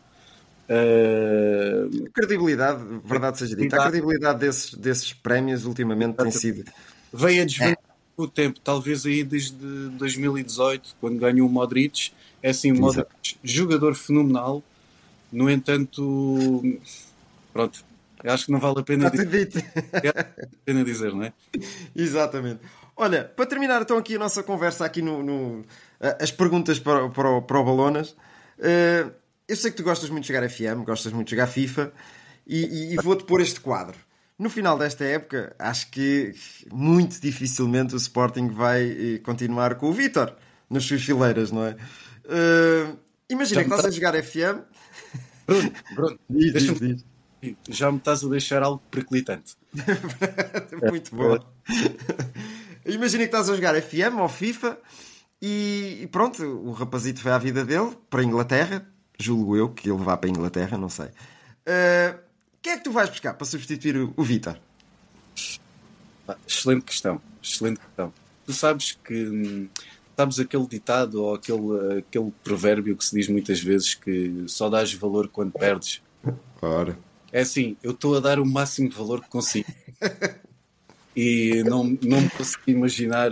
[0.69, 6.63] A credibilidade, verdade seja dita, a credibilidade desses, desses prémios ultimamente tem sido.
[7.15, 7.77] Veio a desvendar
[8.15, 9.55] com o tempo, talvez aí desde
[9.97, 12.11] 2018, quando ganhou o Modric.
[12.41, 14.63] É assim, o Modric, jogador fenomenal,
[15.31, 16.61] no entanto,
[17.51, 17.83] pronto,
[18.23, 21.33] eu acho que não vale a pena, vale a pena dizer, não é?
[21.95, 22.61] Exatamente.
[22.95, 25.65] Olha, para terminar então aqui a nossa conversa aqui no, no-
[26.19, 28.15] as perguntas para, o- para, para o Balonas,
[28.59, 29.07] eh,
[29.47, 31.91] eu sei que tu gostas muito de jogar FM, gostas muito de jogar FIFA
[32.47, 33.97] e, e- e vou-te pôr este quadro.
[34.37, 36.33] No final desta época, acho que
[36.71, 40.35] muito dificilmente o Sporting vai eh, continuar com o Vítor
[40.69, 41.77] nas suas fileiras, não é?
[42.25, 42.93] Eh,
[43.29, 44.59] imagina que estás a jogar FM.
[45.47, 47.05] Bruno, Bruno, Diz, diz,
[47.69, 49.55] já me estás a deixar algo periclitante.
[50.89, 51.37] Muito bom.
[52.85, 54.77] Imagina que estás a jogar FM ou FIFA
[55.41, 58.85] e, e pronto, o rapazito foi à vida dele para a Inglaterra.
[59.17, 61.07] Julgo eu que ele vá para a Inglaterra, não sei.
[61.07, 62.24] Uh,
[62.65, 64.57] Quem é que tu vais buscar para substituir o, o Vitor?
[66.25, 68.11] Pá, Excelente questão, excelente questão.
[68.43, 69.69] Tu sabes que hum,
[70.17, 74.91] sabes aquele ditado ou aquele, aquele provérbio que se diz muitas vezes que só dás
[74.95, 76.01] valor quando perdes.
[76.59, 76.97] Ora.
[77.31, 79.71] É assim, eu estou a dar o máximo de valor que consigo.
[81.15, 83.29] e não, não me consigo imaginar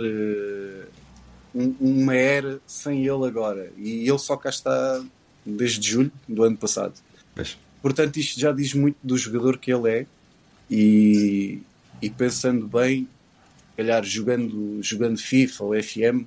[1.52, 3.72] um- uma era sem ele agora.
[3.76, 5.04] E ele só cá está
[5.44, 6.94] desde julho do ano passado.
[7.34, 7.58] Pois.
[7.84, 10.06] Portanto, isto já diz muito do jogador que ele é.
[10.70, 11.60] E,
[12.00, 13.06] e pensando bem,
[13.76, 16.24] calhar jogando, jogando FIFA ou FM,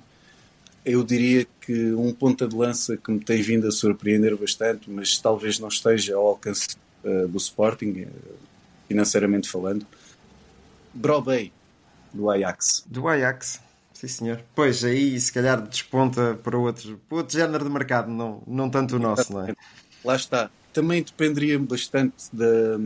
[0.84, 5.18] eu diria que um ponta de lança que me tem vindo a surpreender bastante, mas
[5.18, 8.08] talvez não esteja ao alcance eh, do Sporting, eh,
[8.86, 9.84] financeiramente falando,
[10.94, 11.52] Brobey,
[12.14, 12.84] do Ajax.
[12.86, 13.60] Do Ajax.
[13.92, 14.44] Sim, senhor.
[14.54, 18.94] Pois, aí se calhar desponta para outro, para outro género de mercado, não, não tanto
[18.94, 19.56] o nosso, não é?
[20.04, 20.48] Lá está.
[20.78, 22.78] Também dependeria bastante da,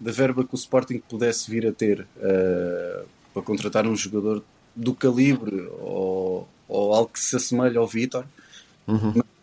[0.00, 3.02] da verba que o Sporting pudesse vir a ter eh,
[3.34, 4.42] para contratar um jogador
[4.74, 8.24] do calibre ou, ou algo que se assemelhe ao Vitor.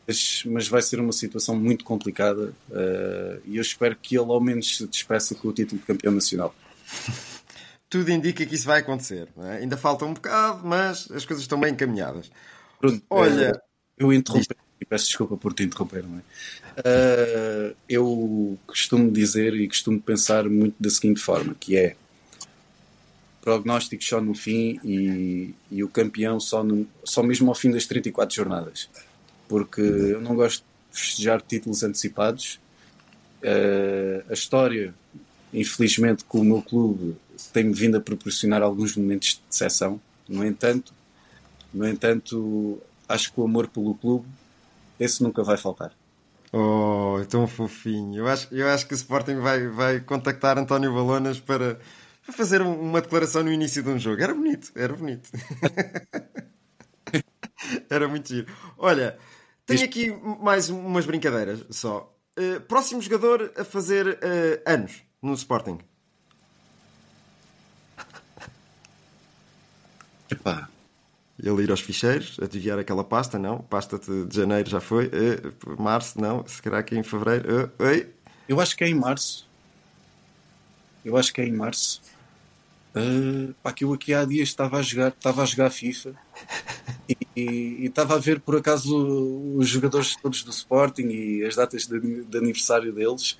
[0.07, 4.41] Mas, mas vai ser uma situação muito complicada eh, e eu espero que ele ao
[4.41, 6.55] menos se despeça com o título de campeão nacional.
[7.87, 9.29] Tudo indica que isso vai acontecer.
[9.37, 9.57] é?
[9.57, 12.31] Ainda falta um bocado, mas as coisas estão bem encaminhadas.
[12.81, 13.61] Bruno, Olha, eh,
[13.99, 16.21] Eu interrompi e peço desculpa por te interromper, não é?
[16.79, 21.95] Uh, eu costumo dizer e costumo pensar muito da seguinte forma, que é
[23.41, 27.85] prognósticos só no fim e, e o campeão só, no, só mesmo ao fim das
[27.85, 28.89] 34 jornadas.
[29.47, 32.59] Porque eu não gosto de festejar títulos antecipados.
[33.41, 34.93] Uh, a história,
[35.53, 37.15] infelizmente, com o meu clube
[37.53, 40.01] tem-me vindo a proporcionar alguns momentos de decepção.
[40.27, 40.93] No entanto,
[41.73, 44.25] no entanto, acho que o amor pelo clube,
[44.99, 45.93] esse nunca vai faltar.
[46.51, 48.19] Oh, é tão fofinho.
[48.19, 51.79] Eu acho, eu acho que o Sporting vai, vai contactar António Balonas para,
[52.25, 54.21] para fazer uma declaração no início de um jogo.
[54.21, 55.29] Era bonito, era bonito.
[57.89, 58.47] era muito giro.
[58.77, 59.17] Olha,
[59.65, 62.13] tenho aqui mais umas brincadeiras só.
[62.39, 65.79] Uh, próximo jogador a fazer uh, anos no Sporting.
[70.29, 70.69] Epá.
[71.41, 73.59] Ele ir aos ficheiros, adivinhar aquela pasta, não.
[73.59, 75.05] Pasta de janeiro já foi.
[75.07, 76.45] Uh, março, não.
[76.47, 77.65] Se calhar aqui em fevereiro.
[77.65, 78.09] Uh, oi.
[78.49, 79.47] Eu acho que é em março.
[81.05, 82.01] Eu acho que é em março.
[82.95, 86.15] Uh, pá, que eu aqui há dias estava a jogar, estava a jogar FIFA
[87.07, 88.97] e, e, estava a ver por acaso
[89.55, 93.37] os jogadores todos do Sporting e as datas de, de aniversário deles.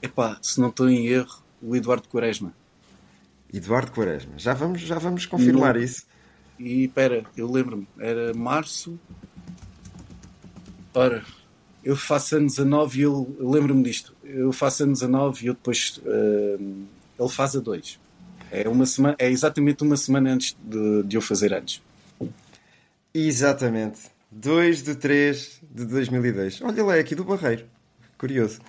[0.00, 2.54] Epá, se não estou em erro, o Eduardo Quaresma.
[3.52, 4.34] Eduardo Quaresma.
[4.36, 5.82] Já vamos, já vamos confirmar no...
[5.82, 6.06] isso.
[6.62, 8.96] E espera, eu lembro-me, era março.
[10.94, 11.24] Ora,
[11.82, 14.14] eu faço anos a 9 e eu, eu lembro-me disto.
[14.22, 15.98] Eu faço anos a 9 e eu depois.
[15.98, 16.86] Uh,
[17.18, 17.98] ele faz a 2.
[18.52, 21.82] É, uma semana, é exatamente uma semana antes de, de eu fazer anos.
[23.12, 24.02] Exatamente.
[24.30, 26.62] 2 de 3 de 2002.
[26.62, 27.66] Olha, ele é aqui do Barreiro.
[28.16, 28.60] Curioso.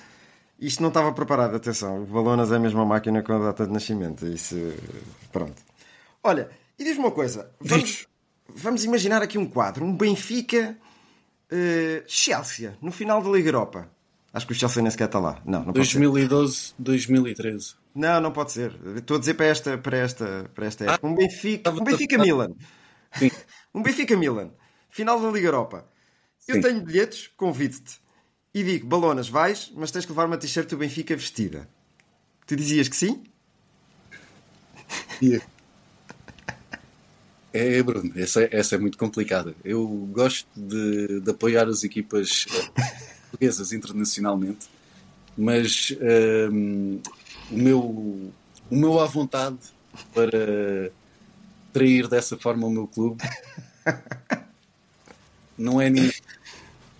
[0.59, 2.01] Isto não estava preparado, atenção.
[2.01, 4.25] O Balonas é a mesma máquina com a data de nascimento.
[4.25, 4.55] Isso.
[5.31, 5.61] Pronto.
[6.23, 7.51] Olha, e diz-me uma coisa.
[7.59, 8.07] Vamos,
[8.47, 9.85] vamos imaginar aqui um quadro.
[9.85, 10.77] Um Benfica.
[11.51, 13.91] Uh, Chelsea, no final da Liga Europa.
[14.33, 15.39] Acho que o Chelsea nem sequer está lá.
[15.45, 17.75] Não, não 2012, 2013.
[17.93, 18.73] Não, não pode ser.
[18.95, 21.05] Estou a dizer para esta, para esta, para esta época.
[21.05, 22.53] Um Benfica, um Benfica Milan.
[23.13, 23.29] Sim.
[23.75, 24.51] Um Benfica Milan.
[24.89, 25.87] Final da Liga Europa.
[26.47, 27.99] Eu tenho bilhetes, convido-te.
[28.53, 31.67] E digo, Balonas, vais, mas tens que levar uma t-shirt do Benfica vestida.
[32.45, 33.23] Tu dizias que sim?
[35.19, 35.43] Yeah.
[37.53, 39.55] É, Bruno, essa, essa é muito complicada.
[39.63, 42.47] Eu gosto de, de apoiar as equipas
[43.29, 44.67] portuguesas internacionalmente,
[45.37, 45.95] mas
[46.51, 46.99] um,
[47.51, 48.33] o meu, o
[48.75, 49.59] meu à vontade
[50.13, 50.91] para
[51.71, 53.21] trair dessa forma o meu clube
[55.55, 56.09] não é ninguém.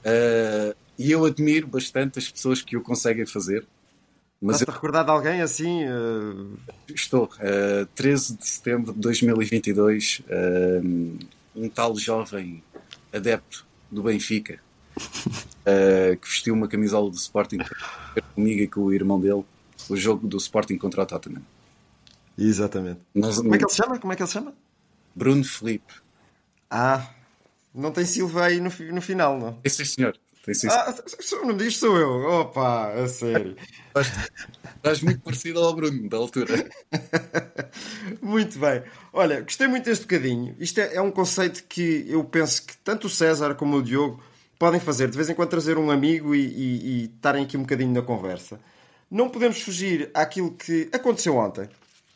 [0.06, 3.66] Uh, e eu admiro bastante as pessoas que o conseguem fazer.
[4.44, 4.74] Mas Estás-te eu...
[4.74, 5.86] a recordar de alguém assim?
[5.86, 6.60] Uh...
[6.94, 7.30] Estou.
[7.36, 11.18] Uh, 13 de setembro de 2022, uh,
[11.56, 12.62] um tal jovem
[13.14, 14.60] adepto do Benfica
[14.98, 17.60] uh, que vestiu uma camisola do Sporting
[18.36, 19.46] comigo e com o irmão dele
[19.90, 21.42] o jogo do Sporting contra o Tottenham.
[22.38, 23.00] Exatamente.
[23.16, 23.98] Nós, Como é que ele se chama?
[23.98, 24.54] Como é que ele chama?
[25.16, 25.94] Bruno Felipe.
[26.70, 27.08] Ah,
[27.74, 29.58] não tem Silva aí no, no final, não?
[29.64, 30.18] É sim, senhor.
[30.44, 30.94] Tem ah,
[31.42, 32.10] o nome disto sou eu.
[32.42, 33.56] Opa, a sério.
[34.76, 36.70] Estás muito parecido ao Bruno, da altura.
[38.22, 38.84] muito bem.
[39.14, 40.54] Olha, gostei muito deste bocadinho.
[40.60, 44.22] Isto é, é um conceito que eu penso que tanto o César como o Diogo
[44.60, 45.10] podem fazer.
[45.10, 48.02] De vez em quando trazer um amigo e, e, e estarem aqui um bocadinho na
[48.02, 48.60] conversa.
[49.10, 51.70] Não podemos fugir àquilo que aconteceu ontem.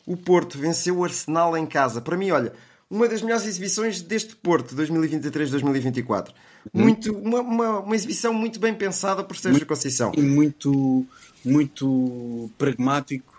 [0.04, 2.02] O Porto venceu o Arsenal em casa.
[2.02, 2.52] Para mim, olha,
[2.90, 6.30] uma das melhores exibições deste Porto 2023-2024.
[6.30, 6.82] Hum.
[6.82, 10.12] Muito, uma, uma, uma, exibição muito bem pensada por Sérgio muito, Conceição.
[10.16, 11.06] E muito,
[11.44, 13.36] muito pragmático.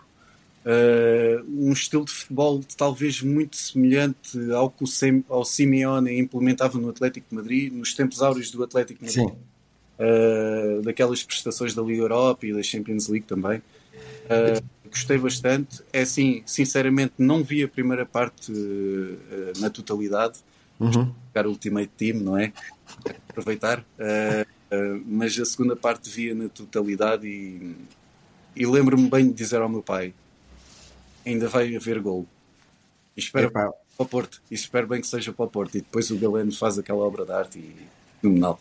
[0.65, 6.77] Uh, um estilo de futebol talvez muito semelhante ao que o, Sem, ao Simeone implementava
[6.77, 9.37] no Atlético de Madrid, nos tempos áureos do Atlético de Madrid.
[9.99, 13.61] Uh, daquelas prestações da Liga Europa e da Champions League também.
[14.29, 15.83] Uh, gostei bastante.
[15.91, 20.39] É assim, sinceramente, não vi a primeira parte uh, na totalidade.
[20.79, 21.13] Uhum.
[21.45, 22.53] Ultimate Team, não é?
[23.29, 23.83] Aproveitar.
[25.05, 27.75] mas a segunda parte via na totalidade e,
[28.55, 30.13] e lembro-me bem de dizer ao meu pai:
[31.25, 32.25] ainda vai haver gol.
[33.15, 34.41] E espero para o Porto.
[34.49, 35.75] E espero bem que seja para o Porto.
[35.75, 37.87] E depois o Galeno faz aquela obra de arte e
[38.21, 38.59] fenomenal.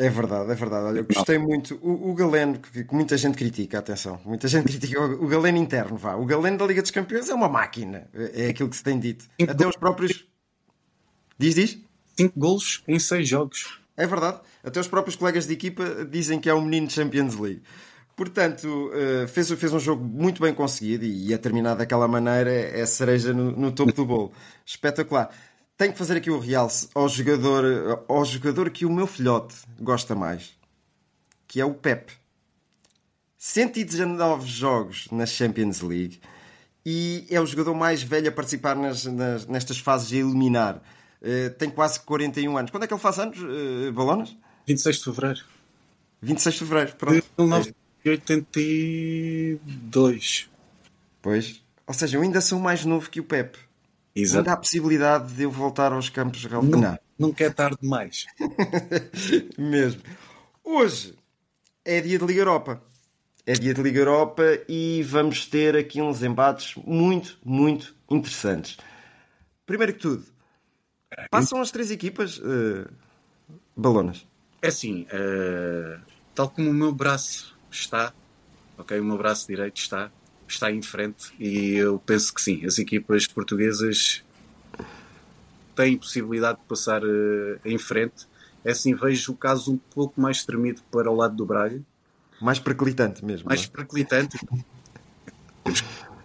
[0.00, 0.84] É verdade, é verdade.
[0.86, 1.74] Olha, eu gostei muito.
[1.82, 5.58] O, o Galeno, que, que, muita gente critica, atenção, muita gente critica o, o, Galeno
[5.58, 6.14] interno, vá.
[6.14, 8.96] O Galeno da Liga dos Campeões é uma máquina, é, é aquilo que se tem
[8.96, 9.24] dito.
[9.40, 10.24] Cinco Até os próprios.
[11.36, 11.78] Diz, diz?
[12.16, 13.80] Cinco golos em seis jogos.
[13.96, 14.38] É verdade.
[14.62, 17.62] Até os próprios colegas de equipa dizem que é um menino de Champions League.
[18.14, 22.84] Portanto, eh, fez, fez um jogo muito bem conseguido e a terminar daquela maneira é
[22.86, 24.32] cereja no, no topo do bolo.
[24.64, 25.30] Espetacular.
[25.78, 30.14] Tenho que fazer aqui o realce ao jogador, ao jogador que o meu filhote gosta
[30.14, 30.52] mais,
[31.46, 32.12] que é o Pep.
[33.38, 36.20] 119 jogos na Champions League
[36.84, 40.82] e é o jogador mais velho a participar nas, nas- nestas fases de eliminar.
[41.22, 42.70] Eh, tem quase 41 anos.
[42.70, 44.36] Quando é que ele faz anos, eh, Balonas?
[44.66, 45.40] 26 de fevereiro
[46.20, 47.24] 26 de fevereiro, de pronto.
[48.04, 50.48] 1982.
[51.22, 51.62] Pois.
[51.86, 53.56] Ou seja, eu ainda sou mais novo que o Pep.
[54.20, 54.38] Exato.
[54.38, 56.76] Ainda há possibilidade de eu voltar aos campos de relva.
[56.76, 56.98] Não.
[57.16, 58.26] Nunca é tarde demais.
[59.56, 60.02] Mesmo.
[60.64, 61.14] Hoje
[61.84, 62.82] é dia de Liga Europa.
[63.46, 68.76] É dia de Liga Europa e vamos ter aqui uns embates muito, muito interessantes.
[69.64, 70.24] Primeiro que tudo,
[71.30, 72.90] passam as três equipas eh,
[73.76, 74.26] balonas.
[74.60, 75.98] É assim, eh,
[76.34, 78.12] tal como o meu braço está,
[78.76, 80.10] ok, o meu braço direito está,
[80.52, 84.22] está em frente e eu penso que sim, as equipas portuguesas
[85.74, 88.26] têm possibilidade de passar eh, em frente.
[88.64, 91.80] É assim, vejo o caso um pouco mais tremido para o lado do Braga,
[92.40, 93.48] Mais perclitante mesmo.
[93.48, 93.70] mais não é?
[93.70, 94.38] perclitante.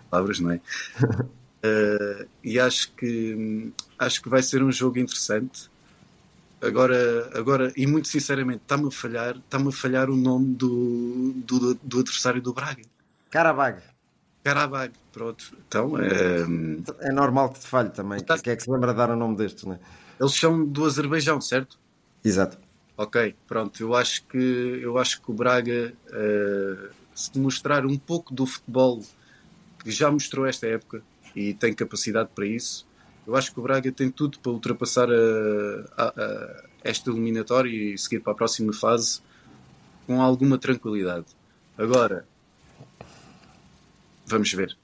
[0.09, 0.61] Palavras, não é?
[1.65, 5.71] Eh, e acho que acho que vai ser um jogo interessante.
[6.61, 11.73] Agora, agora e muito sinceramente, está-me a falhar, está-me a falhar o nome do, do,
[11.75, 12.83] do adversário do Braga.
[13.29, 13.81] Carabag.
[14.43, 15.55] Carabag, pronto.
[15.67, 16.43] Então, eh,
[16.99, 18.19] É normal que te falhe também.
[18.23, 19.79] Tá- Quem é que se lembra de dar o nome destes, não é?
[20.19, 21.79] eles são do Azerbaijão, certo?
[22.23, 22.57] Exato.
[22.97, 23.81] Ok, pronto.
[23.81, 29.01] Eu acho que eu acho que o Braga eh, se mostrar um pouco do futebol
[29.83, 31.01] que já mostrou esta época
[31.35, 32.87] e tem capacidade para isso,
[33.25, 37.97] eu acho que o Braga tem tudo para ultrapassar a- a- a esta eliminatória e
[37.97, 39.21] seguir para a próxima fase
[40.05, 41.25] com alguma tranquilidade.
[41.77, 42.25] Agora,
[44.25, 44.75] vamos ver.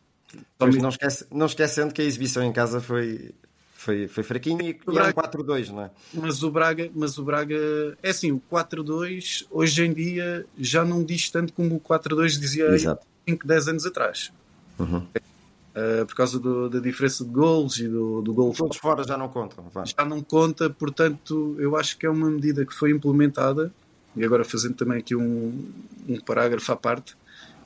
[0.60, 3.32] Não, esquece, não esquecendo que a exibição em casa foi,
[3.74, 5.92] foi, foi fraquinha e, O e é um Braga- 4-2, não é?
[6.14, 7.56] Mas o Braga, mas o Braga
[8.04, 12.68] é assim, o 4-2 hoje em dia já não diz tanto como o 4-2 dizia
[12.70, 13.06] aí Exato.
[13.28, 14.32] 5, 10 anos atrás.
[14.78, 14.98] Uhum.
[15.00, 19.18] Uh, por causa do- da diferença de gols e do, do gol Todos fora já
[19.18, 19.64] não contam.
[19.72, 19.84] vá.
[19.86, 23.72] já não conta, portanto, eu acho que é uma medida que foi implementada,
[24.16, 25.72] e agora fazendo também aqui um,
[26.08, 27.16] um parágrafo à parte,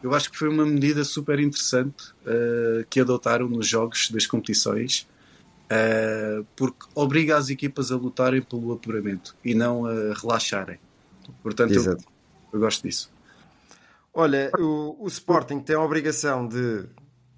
[0.04, 5.08] eu acho que foi uma medida super interessante uh, que adotaram nos jogos das competições,
[5.66, 10.78] uh, porque obriga as equipas a lutarem pelo apuramento e não a relaxarem.
[11.42, 11.98] Portanto, eu,
[12.52, 13.10] eu gosto disso.
[14.14, 16.84] Olha, o, o Sporting tem a obrigação de,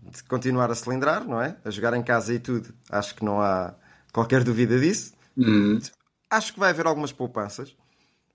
[0.01, 1.55] de continuar a cilindrar, não é?
[1.63, 2.73] A jogar em casa e tudo.
[2.89, 3.75] Acho que não há
[4.11, 5.13] qualquer dúvida disso.
[5.37, 5.79] Hum,
[6.29, 7.75] Acho que vai haver algumas poupanças.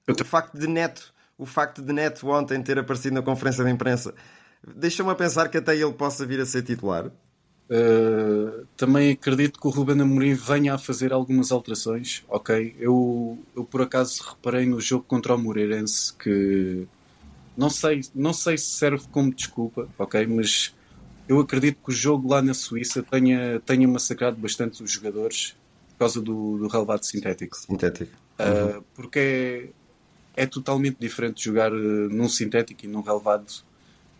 [0.07, 3.70] Eu O facto de Neto, o facto de Neto ontem ter aparecido na conferência de
[3.70, 4.14] imprensa
[4.62, 7.07] deixa-me a pensar que até ele possa vir a ser titular.
[7.07, 12.24] Uh, também acredito que o Ruben Amorim venha a fazer algumas alterações.
[12.28, 16.86] Ok, eu, eu por acaso reparei no jogo contra o Moreirense que
[17.57, 20.74] não sei, não sei se serve como desculpa, ok, mas
[21.28, 25.57] eu acredito que o jogo lá na Suíça tenha, tenha massacrado bastante os jogadores
[25.91, 27.57] por causa do, do relevado sintético.
[27.57, 28.12] Sintético.
[28.41, 29.70] Uh, porque
[30.41, 33.53] é, totalmente diferente jogar uh, num sintético e num relevado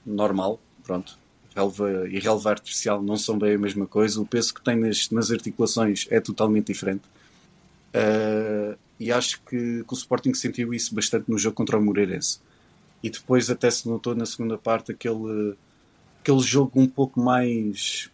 [0.05, 0.61] normal.
[0.85, 1.19] Pronto.
[1.55, 4.21] Relva e relva artificial não são bem a mesma coisa.
[4.21, 7.03] O peso que tem nas, nas articulações é totalmente diferente.
[7.95, 12.39] Uh, e acho que, que o Sporting sentiu isso bastante no jogo contra o Moreirense.
[13.03, 15.57] E depois até se notou na segunda parte aquele,
[16.21, 18.11] aquele jogo um pouco mais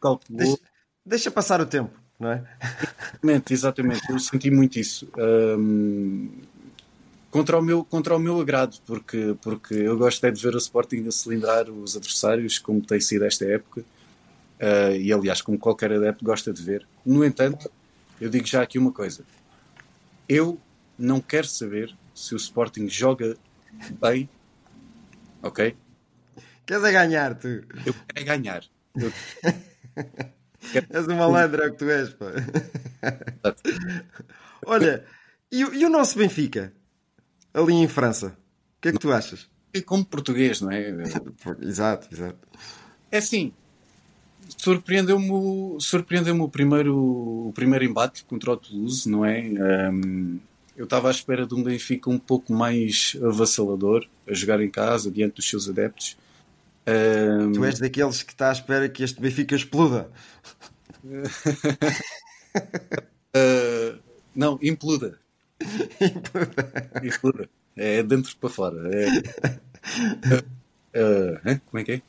[0.00, 0.56] calculoso.
[0.56, 0.62] Deixa,
[1.04, 2.42] deixa passar o tempo, não é?
[3.22, 4.10] Exatamente, exatamente.
[4.10, 5.06] Eu senti muito isso.
[5.16, 6.30] Um,
[7.32, 10.58] contra, o meu, contra o meu agrado, porque, porque eu gosto é de ver o
[10.58, 13.80] Sporting a cilindrar os adversários, como tem sido esta época.
[13.80, 16.86] Uh, e aliás, como qualquer adepto gosta de ver.
[17.04, 17.70] No entanto,
[18.20, 19.24] eu digo já aqui uma coisa.
[20.28, 20.60] Eu
[20.96, 23.34] não quero saber se o Sporting joga
[23.98, 24.28] bem,
[25.42, 25.74] ok?
[26.66, 27.48] Queres é ganhar, tu?
[27.48, 28.62] Eu quero é ganhar.
[28.94, 29.10] Eu
[30.90, 32.26] És um malandro, é o que tu és, pá.
[34.64, 35.04] Olha,
[35.50, 36.72] e, e o nosso Benfica?
[37.54, 38.36] Ali em França.
[38.78, 39.50] O que é que tu achas?
[39.86, 40.90] como português, não é?
[41.62, 42.36] Exato, exato.
[43.10, 43.52] É assim,
[44.58, 46.94] surpreendeu-me o- surpreendeu-me o primeiro,
[47.48, 49.40] o primeiro embate contra o Toulouse, não é?
[49.90, 50.38] Um,
[50.76, 55.10] eu estava à espera de um Benfica um pouco mais avassalador, a jogar em casa,
[55.10, 56.16] diante dos seus adeptos.
[56.86, 60.10] Um, Tu és daqueles que está à espera que este Benfica exploda.
[63.36, 63.98] uh,
[64.34, 65.18] não, impluda.
[67.02, 67.48] impluda.
[67.76, 68.90] É dentro para fora.
[68.94, 69.08] É,
[71.54, 72.02] uh, como é que é?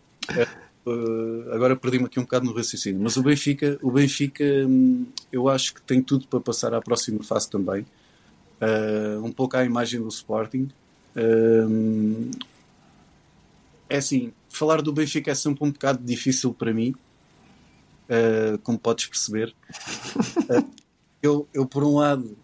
[0.85, 5.49] uh, agora perdi-me aqui um bocado no raciocínio, mas o Benfica, o Benfica hum, eu
[5.49, 7.85] acho que tem tudo para passar à próxima fase também.
[8.61, 10.69] Uh, um pouco à imagem do Sporting.
[11.15, 12.31] Uh,
[13.89, 16.95] é assim, falar do Benfica é sempre um bocado difícil para mim,
[18.63, 19.53] como podes perceber.
[21.21, 22.35] eu, eu, por um lado,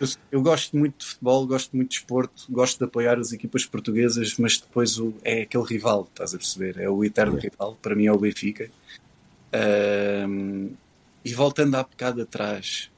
[0.00, 3.64] eu, eu, gosto muito de futebol, gosto muito de esporte, gosto de apoiar as equipas
[3.64, 6.78] portuguesas, mas depois o, é aquele rival, estás a perceber?
[6.78, 8.70] É o eterno rival, para mim é o Benfica.
[11.24, 12.90] e voltando há bocado atrás,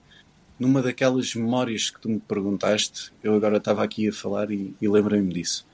[0.59, 4.89] numa daquelas memórias que tu me perguntaste, eu agora estava aqui a falar e, e
[4.89, 5.67] lembrei-me disso.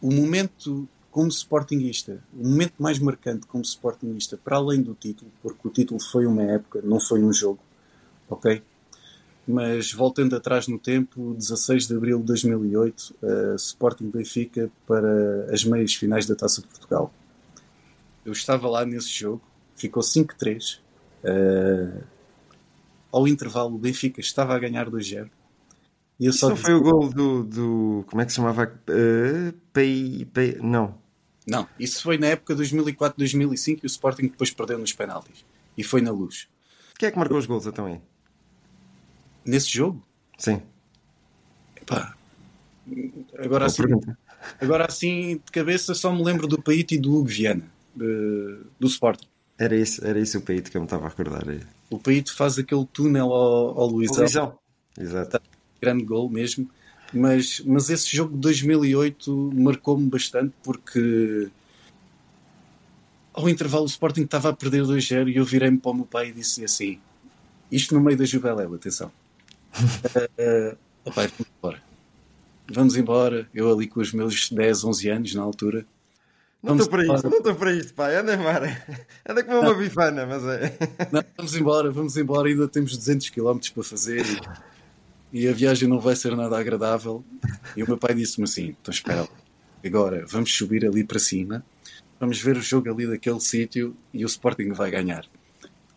[0.00, 5.66] O momento como Sportingista, o momento mais marcante como Sportingista, para além do título, porque
[5.66, 7.60] o título foi uma época, não foi um jogo,
[8.28, 8.62] ok?
[9.50, 15.64] Mas voltando atrás no tempo, 16 de abril de 2008, uh, Sporting Benfica para as
[15.64, 17.12] meias finais da Taça de Portugal.
[18.24, 19.42] Eu estava lá nesse jogo,
[19.74, 20.78] ficou 5-3.
[21.24, 22.04] Uh,
[23.10, 25.28] ao intervalo, o Benfica estava a ganhar 2-0.
[26.20, 28.04] E eu Isso só foi o gol do, do.
[28.06, 28.72] Como é que se chamava?
[28.88, 30.94] Uh, Pei, Pei, não.
[31.46, 35.44] Não, isso foi na época 2004-2005 e o Sporting depois perdeu nos penaltis.
[35.76, 36.46] E foi na luz.
[36.96, 38.00] Quem é que marcou os gols então aí?
[39.50, 40.00] Nesse jogo?
[40.38, 40.62] Sim.
[41.74, 42.14] Epá.
[43.36, 43.82] Agora assim,
[44.60, 47.64] agora assim, de cabeça, só me lembro do Paito e do Hugo Viana,
[47.96, 49.26] do Sporting.
[49.58, 51.44] Era isso, era isso o Paito que eu me estava a recordar.
[51.90, 54.18] O Paito faz aquele túnel ao, ao Luizão.
[54.18, 54.58] O Luizão.
[54.96, 55.42] Exato.
[55.82, 56.70] Grande gol mesmo.
[57.12, 61.50] Mas, mas esse jogo de 2008 marcou-me bastante porque
[63.34, 66.28] ao intervalo o Sporting estava a perder 2-0 e eu virei-me para o meu pai
[66.28, 67.00] e disse assim:
[67.70, 69.10] Isto no meio da Juveléu, atenção.
[70.74, 71.82] uh, vamos embora.
[72.72, 73.48] Vamos embora.
[73.54, 75.86] Eu ali com os meus 10, 11 anos na altura.
[76.62, 78.16] Não estou para isto, não estou para isto, pai.
[78.16, 78.86] Anda embora.
[79.26, 80.76] Anda com uma bifana, mas é.
[81.10, 82.48] Não, vamos embora, vamos embora.
[82.48, 84.26] Ainda temos 200 km para fazer.
[84.26, 84.40] E
[85.32, 87.24] e a viagem não vai ser nada agradável.
[87.76, 89.28] E o meu pai disse-me assim: então espera,
[89.84, 91.64] agora vamos subir ali para cima,
[92.18, 95.24] vamos ver o jogo ali daquele sítio e o Sporting vai ganhar.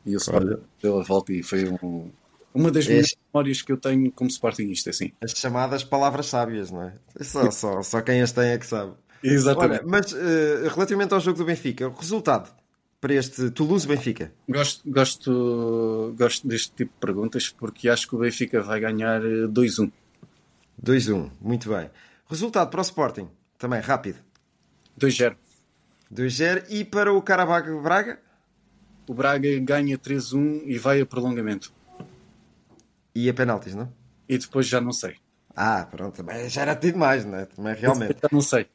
[0.06, 2.12] E o Sporting deu a volta e foi um,
[2.54, 5.12] uma das minhas memórias que eu tenho como Sportingista, assim.
[5.22, 6.94] As chamadas palavras sábias, não é?
[7.22, 8.94] Só, só, só quem as tem é que sabe.
[9.24, 9.82] Exatamente.
[9.82, 12.54] Olha, mas uh, relativamente ao jogo do Benfica, o resultado
[13.04, 14.32] para este Toulouse-Benfica?
[14.48, 19.88] Gosto, gosto, gosto deste tipo de perguntas porque acho que o Benfica vai ganhar 2-1.
[19.88, 19.92] Eh,
[20.82, 21.90] 2-1, muito bem.
[22.30, 24.20] Resultado para o Sporting, também rápido.
[24.98, 25.36] 2-0.
[26.14, 28.20] 2-0 e para o Carabag Braga?
[29.06, 31.74] O Braga ganha 3-1 e vai a prolongamento.
[33.16, 33.92] E a penaltis, não?
[34.28, 35.16] E depois já não sei.
[35.56, 37.46] Ah, pronto, também já era tido mais, não é?
[37.46, 38.18] Também realmente.
[38.22, 38.68] Já não sei.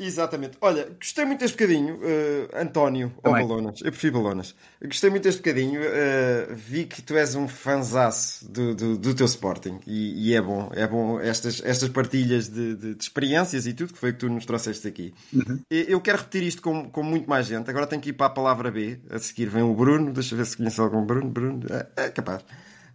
[0.00, 0.56] Exatamente.
[0.62, 3.80] Olha, gostei muito deste bocadinho, uh, António, ou Balonas.
[3.82, 4.54] Eu prefiro Balonas.
[4.82, 5.82] Gostei muito deste bocadinho.
[5.82, 10.40] Uh, vi que tu és um fanzaço do, do, do teu Sporting e, e, é
[10.40, 10.70] bom.
[10.72, 14.30] É bom estas, estas partilhas de, de, de, experiências e tudo que foi que tu
[14.30, 15.12] nos trouxeste aqui.
[15.34, 15.60] Uhum.
[15.70, 17.68] Eu quero repetir isto com, com muito mais gente.
[17.68, 18.98] Agora tenho que ir para a palavra B.
[19.10, 20.14] A seguir vem o Bruno.
[20.14, 21.28] Deixa eu ver se conhece algum Bruno.
[21.28, 22.42] Bruno, é, é capaz.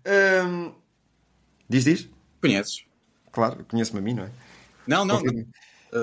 [0.08, 0.72] Um,
[1.70, 2.10] diz, diz?
[2.42, 2.86] Conheces?
[3.32, 4.32] Claro, conheço-me a mim, não é?
[4.88, 5.22] Não, não.
[5.22, 5.46] não.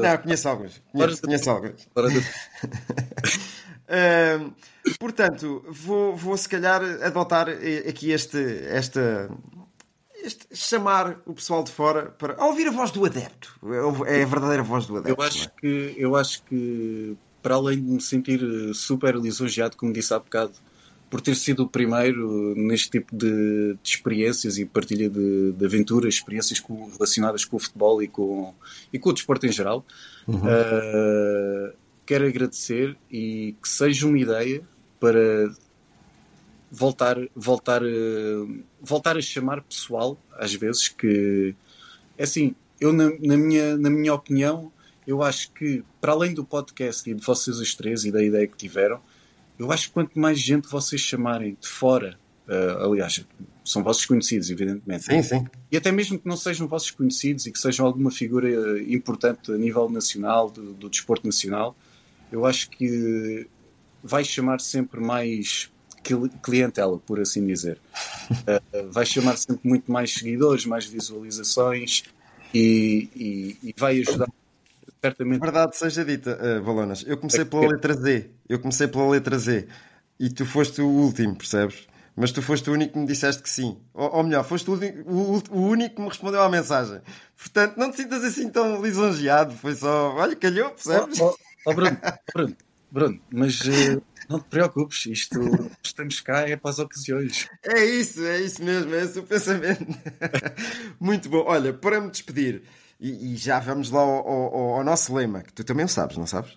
[0.00, 0.82] Não, conheço alguns.
[0.90, 1.88] Conheço, conheço alguns.
[4.98, 7.48] portanto, vou, vou se calhar adotar
[7.88, 8.38] aqui este,
[8.68, 9.30] esta,
[10.22, 13.54] este, chamar o pessoal de fora para ouvir a voz do adepto.
[14.06, 15.20] É a verdadeira voz do adepto.
[15.20, 15.50] Eu acho, é?
[15.60, 18.40] que, eu acho que, para além de me sentir
[18.74, 20.52] super lisonjeado, como disse há bocado,
[21.12, 26.14] por ter sido o primeiro neste tipo de, de experiências e partilha de, de aventuras,
[26.14, 28.54] experiências com, relacionadas com o futebol e com,
[28.90, 29.84] e com o desporto em geral.
[30.26, 30.38] Uhum.
[30.38, 31.74] Uh,
[32.06, 34.62] quero agradecer e que seja uma ideia
[34.98, 35.54] para
[36.70, 41.54] voltar, voltar, uh, voltar a chamar pessoal, às vezes, que
[42.16, 44.72] é assim, eu na, na, minha, na minha opinião,
[45.06, 48.46] eu acho que para além do podcast e de vocês os três e da ideia
[48.46, 48.98] que tiveram,
[49.62, 53.24] eu acho que quanto mais gente vocês chamarem de fora, uh, aliás,
[53.64, 55.04] são vossos conhecidos, evidentemente.
[55.04, 55.46] Sim, sim.
[55.70, 59.56] E até mesmo que não sejam vossos conhecidos e que sejam alguma figura importante a
[59.56, 61.76] nível nacional, do, do desporto nacional,
[62.30, 63.46] eu acho que
[64.02, 65.70] vai chamar sempre mais
[66.42, 67.78] clientela, por assim dizer.
[68.30, 72.02] Uh, vai chamar sempre muito mais seguidores, mais visualizações
[72.52, 74.28] e, e, e vai ajudar
[75.02, 75.40] certamente.
[75.40, 77.04] Verdade seja dita, uh, Balonas.
[77.06, 78.30] Eu comecei pela letra Z.
[78.48, 79.66] Eu comecei pela letra Z.
[80.18, 81.88] E tu foste o último, percebes?
[82.14, 83.78] Mas tu foste o único que me disseste que sim.
[83.94, 87.00] Ou, ou melhor, foste o, o, o, único que me respondeu à mensagem.
[87.36, 89.54] Portanto, não te sintas assim tão lisonjeado.
[89.54, 91.18] Foi só, olha, calhou, percebes?
[91.18, 91.36] Oh, oh,
[91.70, 91.98] oh Bruno,
[92.34, 92.56] Bruno,
[92.90, 93.98] Bruno, mas eh,
[94.28, 95.40] não te preocupes, isto
[95.82, 97.48] estamos cá é para as ocasiões.
[97.64, 99.86] É isso, é isso mesmo, é esse o pensamento.
[101.00, 101.44] Muito bom.
[101.46, 102.62] Olha, para me despedir,
[103.02, 106.16] e, e já vamos lá ao, ao, ao nosso lema, que tu também o sabes,
[106.16, 106.56] não sabes?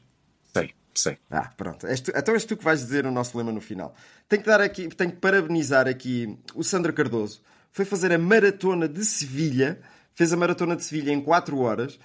[0.54, 1.18] Sei, sei.
[1.30, 1.86] Ah, pronto.
[1.88, 3.94] És tu- então és tu que vais dizer o nosso lema no final.
[4.30, 7.42] Tenho que dar aqui, tenho que parabenizar aqui o Sandro Cardoso.
[7.72, 9.80] Foi fazer a maratona de Sevilha,
[10.14, 12.00] fez a maratona de Sevilha em 4 horas.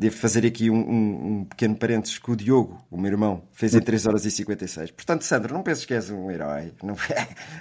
[0.00, 3.74] Devo fazer aqui um, um- um pequeno parênteses que o Diogo, o meu irmão, fez
[3.74, 4.92] em 3 horas e 56.
[4.92, 6.72] Portanto, Sandro, não penses que és um herói.
[6.84, 6.94] Não,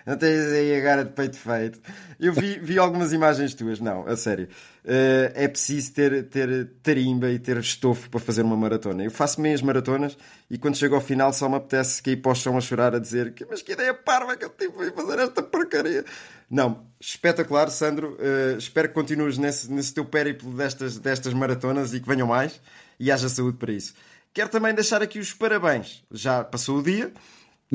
[0.05, 1.79] não tens aí a cara de peito feito.
[2.19, 3.79] Eu vi, vi algumas imagens tuas.
[3.79, 4.49] Não, a sério.
[4.89, 9.03] Eh, é preciso ter, ter tarimba e ter estofo para fazer uma maratona.
[9.03, 10.17] Eu faço meias maratonas
[10.49, 12.99] e quando chego ao final só me apetece cair para o chão a chorar a
[12.99, 16.05] dizer que mas que ideia parva que eu tive em fazer esta porcaria.
[16.49, 18.15] Não, espetacular, Sandro.
[18.17, 22.61] Eh, espero que continues nesse, nesse teu périplo destas, destas maratonas e que venham mais
[22.97, 23.93] e haja saúde para isso.
[24.33, 26.01] Quero também deixar aqui os parabéns.
[26.09, 27.11] Já passou o dia.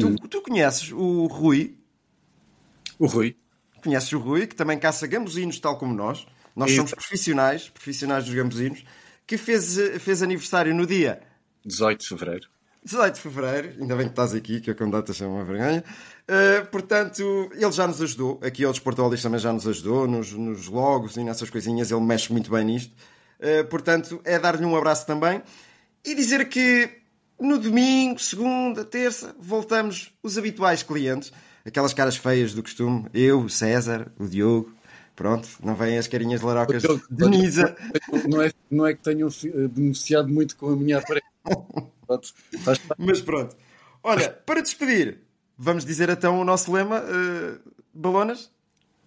[0.01, 1.77] Tu, tu conheces o Rui,
[2.99, 3.37] O Rui,
[3.83, 6.27] conheces o Rui, que também caça gambuzinos tal como nós.
[6.55, 8.85] Nós somos profissionais, profissionais dos gambuzinos,
[9.27, 11.21] que fez, fez aniversário no dia
[11.65, 12.49] 18 de Fevereiro.
[12.85, 15.85] 18 de Fevereiro, ainda bem que estás aqui, que eu como data chama uma vergonha.
[16.23, 20.67] Uh, portanto, ele já nos ajudou, aqui ao Desportólis também já nos ajudou, nos, nos
[20.67, 22.93] logos e nessas coisinhas, ele mexe muito bem nisto.
[23.39, 25.43] Uh, portanto, é dar-lhe um abraço também.
[26.05, 26.91] E dizer que
[27.39, 31.33] no domingo, segunda, terça, voltamos os habituais clientes,
[31.65, 34.73] aquelas caras feias do costume, eu, o César, o Diogo,
[35.15, 37.77] pronto, não vêm as carinhas larocas de Nisa.
[38.29, 41.31] Não é, não é que tenham eh, beneficiado muito com a minha aparência.
[42.07, 42.35] Pronto.
[42.99, 43.57] Mas pronto.
[44.03, 45.19] Olha, para despedir,
[45.57, 48.51] vamos dizer então o nosso lema, uh, Balonas?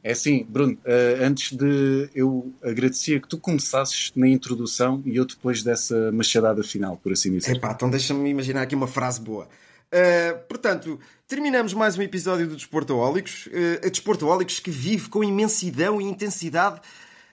[0.06, 5.26] É assim, Bruno, eh, antes de eu agradecia que tu começasses na introdução e eu
[5.26, 7.56] depois dessa machadada final, por assim dizer.
[7.56, 9.49] Epá, então deixa-me imaginar aqui uma frase boa.
[9.96, 13.48] Uh, portanto, terminamos mais um episódio do Desportoólicos.
[13.48, 16.82] Uh, Desportoólicos que vive com imensidão e intensidade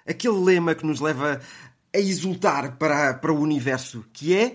[0.07, 1.41] aquele lema que nos leva
[1.93, 4.55] a exultar para, para o universo, que é...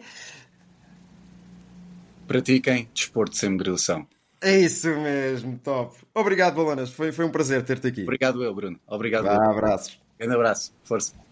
[2.26, 4.08] Pratiquem desporto sem moderação.
[4.42, 5.98] É isso mesmo, top.
[6.14, 6.92] Obrigado, Balonas.
[6.92, 8.04] Foi, foi um prazer ter-te aqui.
[8.04, 8.80] Obrigado eu, Bruno.
[8.88, 10.00] Obrigado Vá, abraços.
[10.18, 10.74] Grande abraço.
[10.84, 11.27] Força.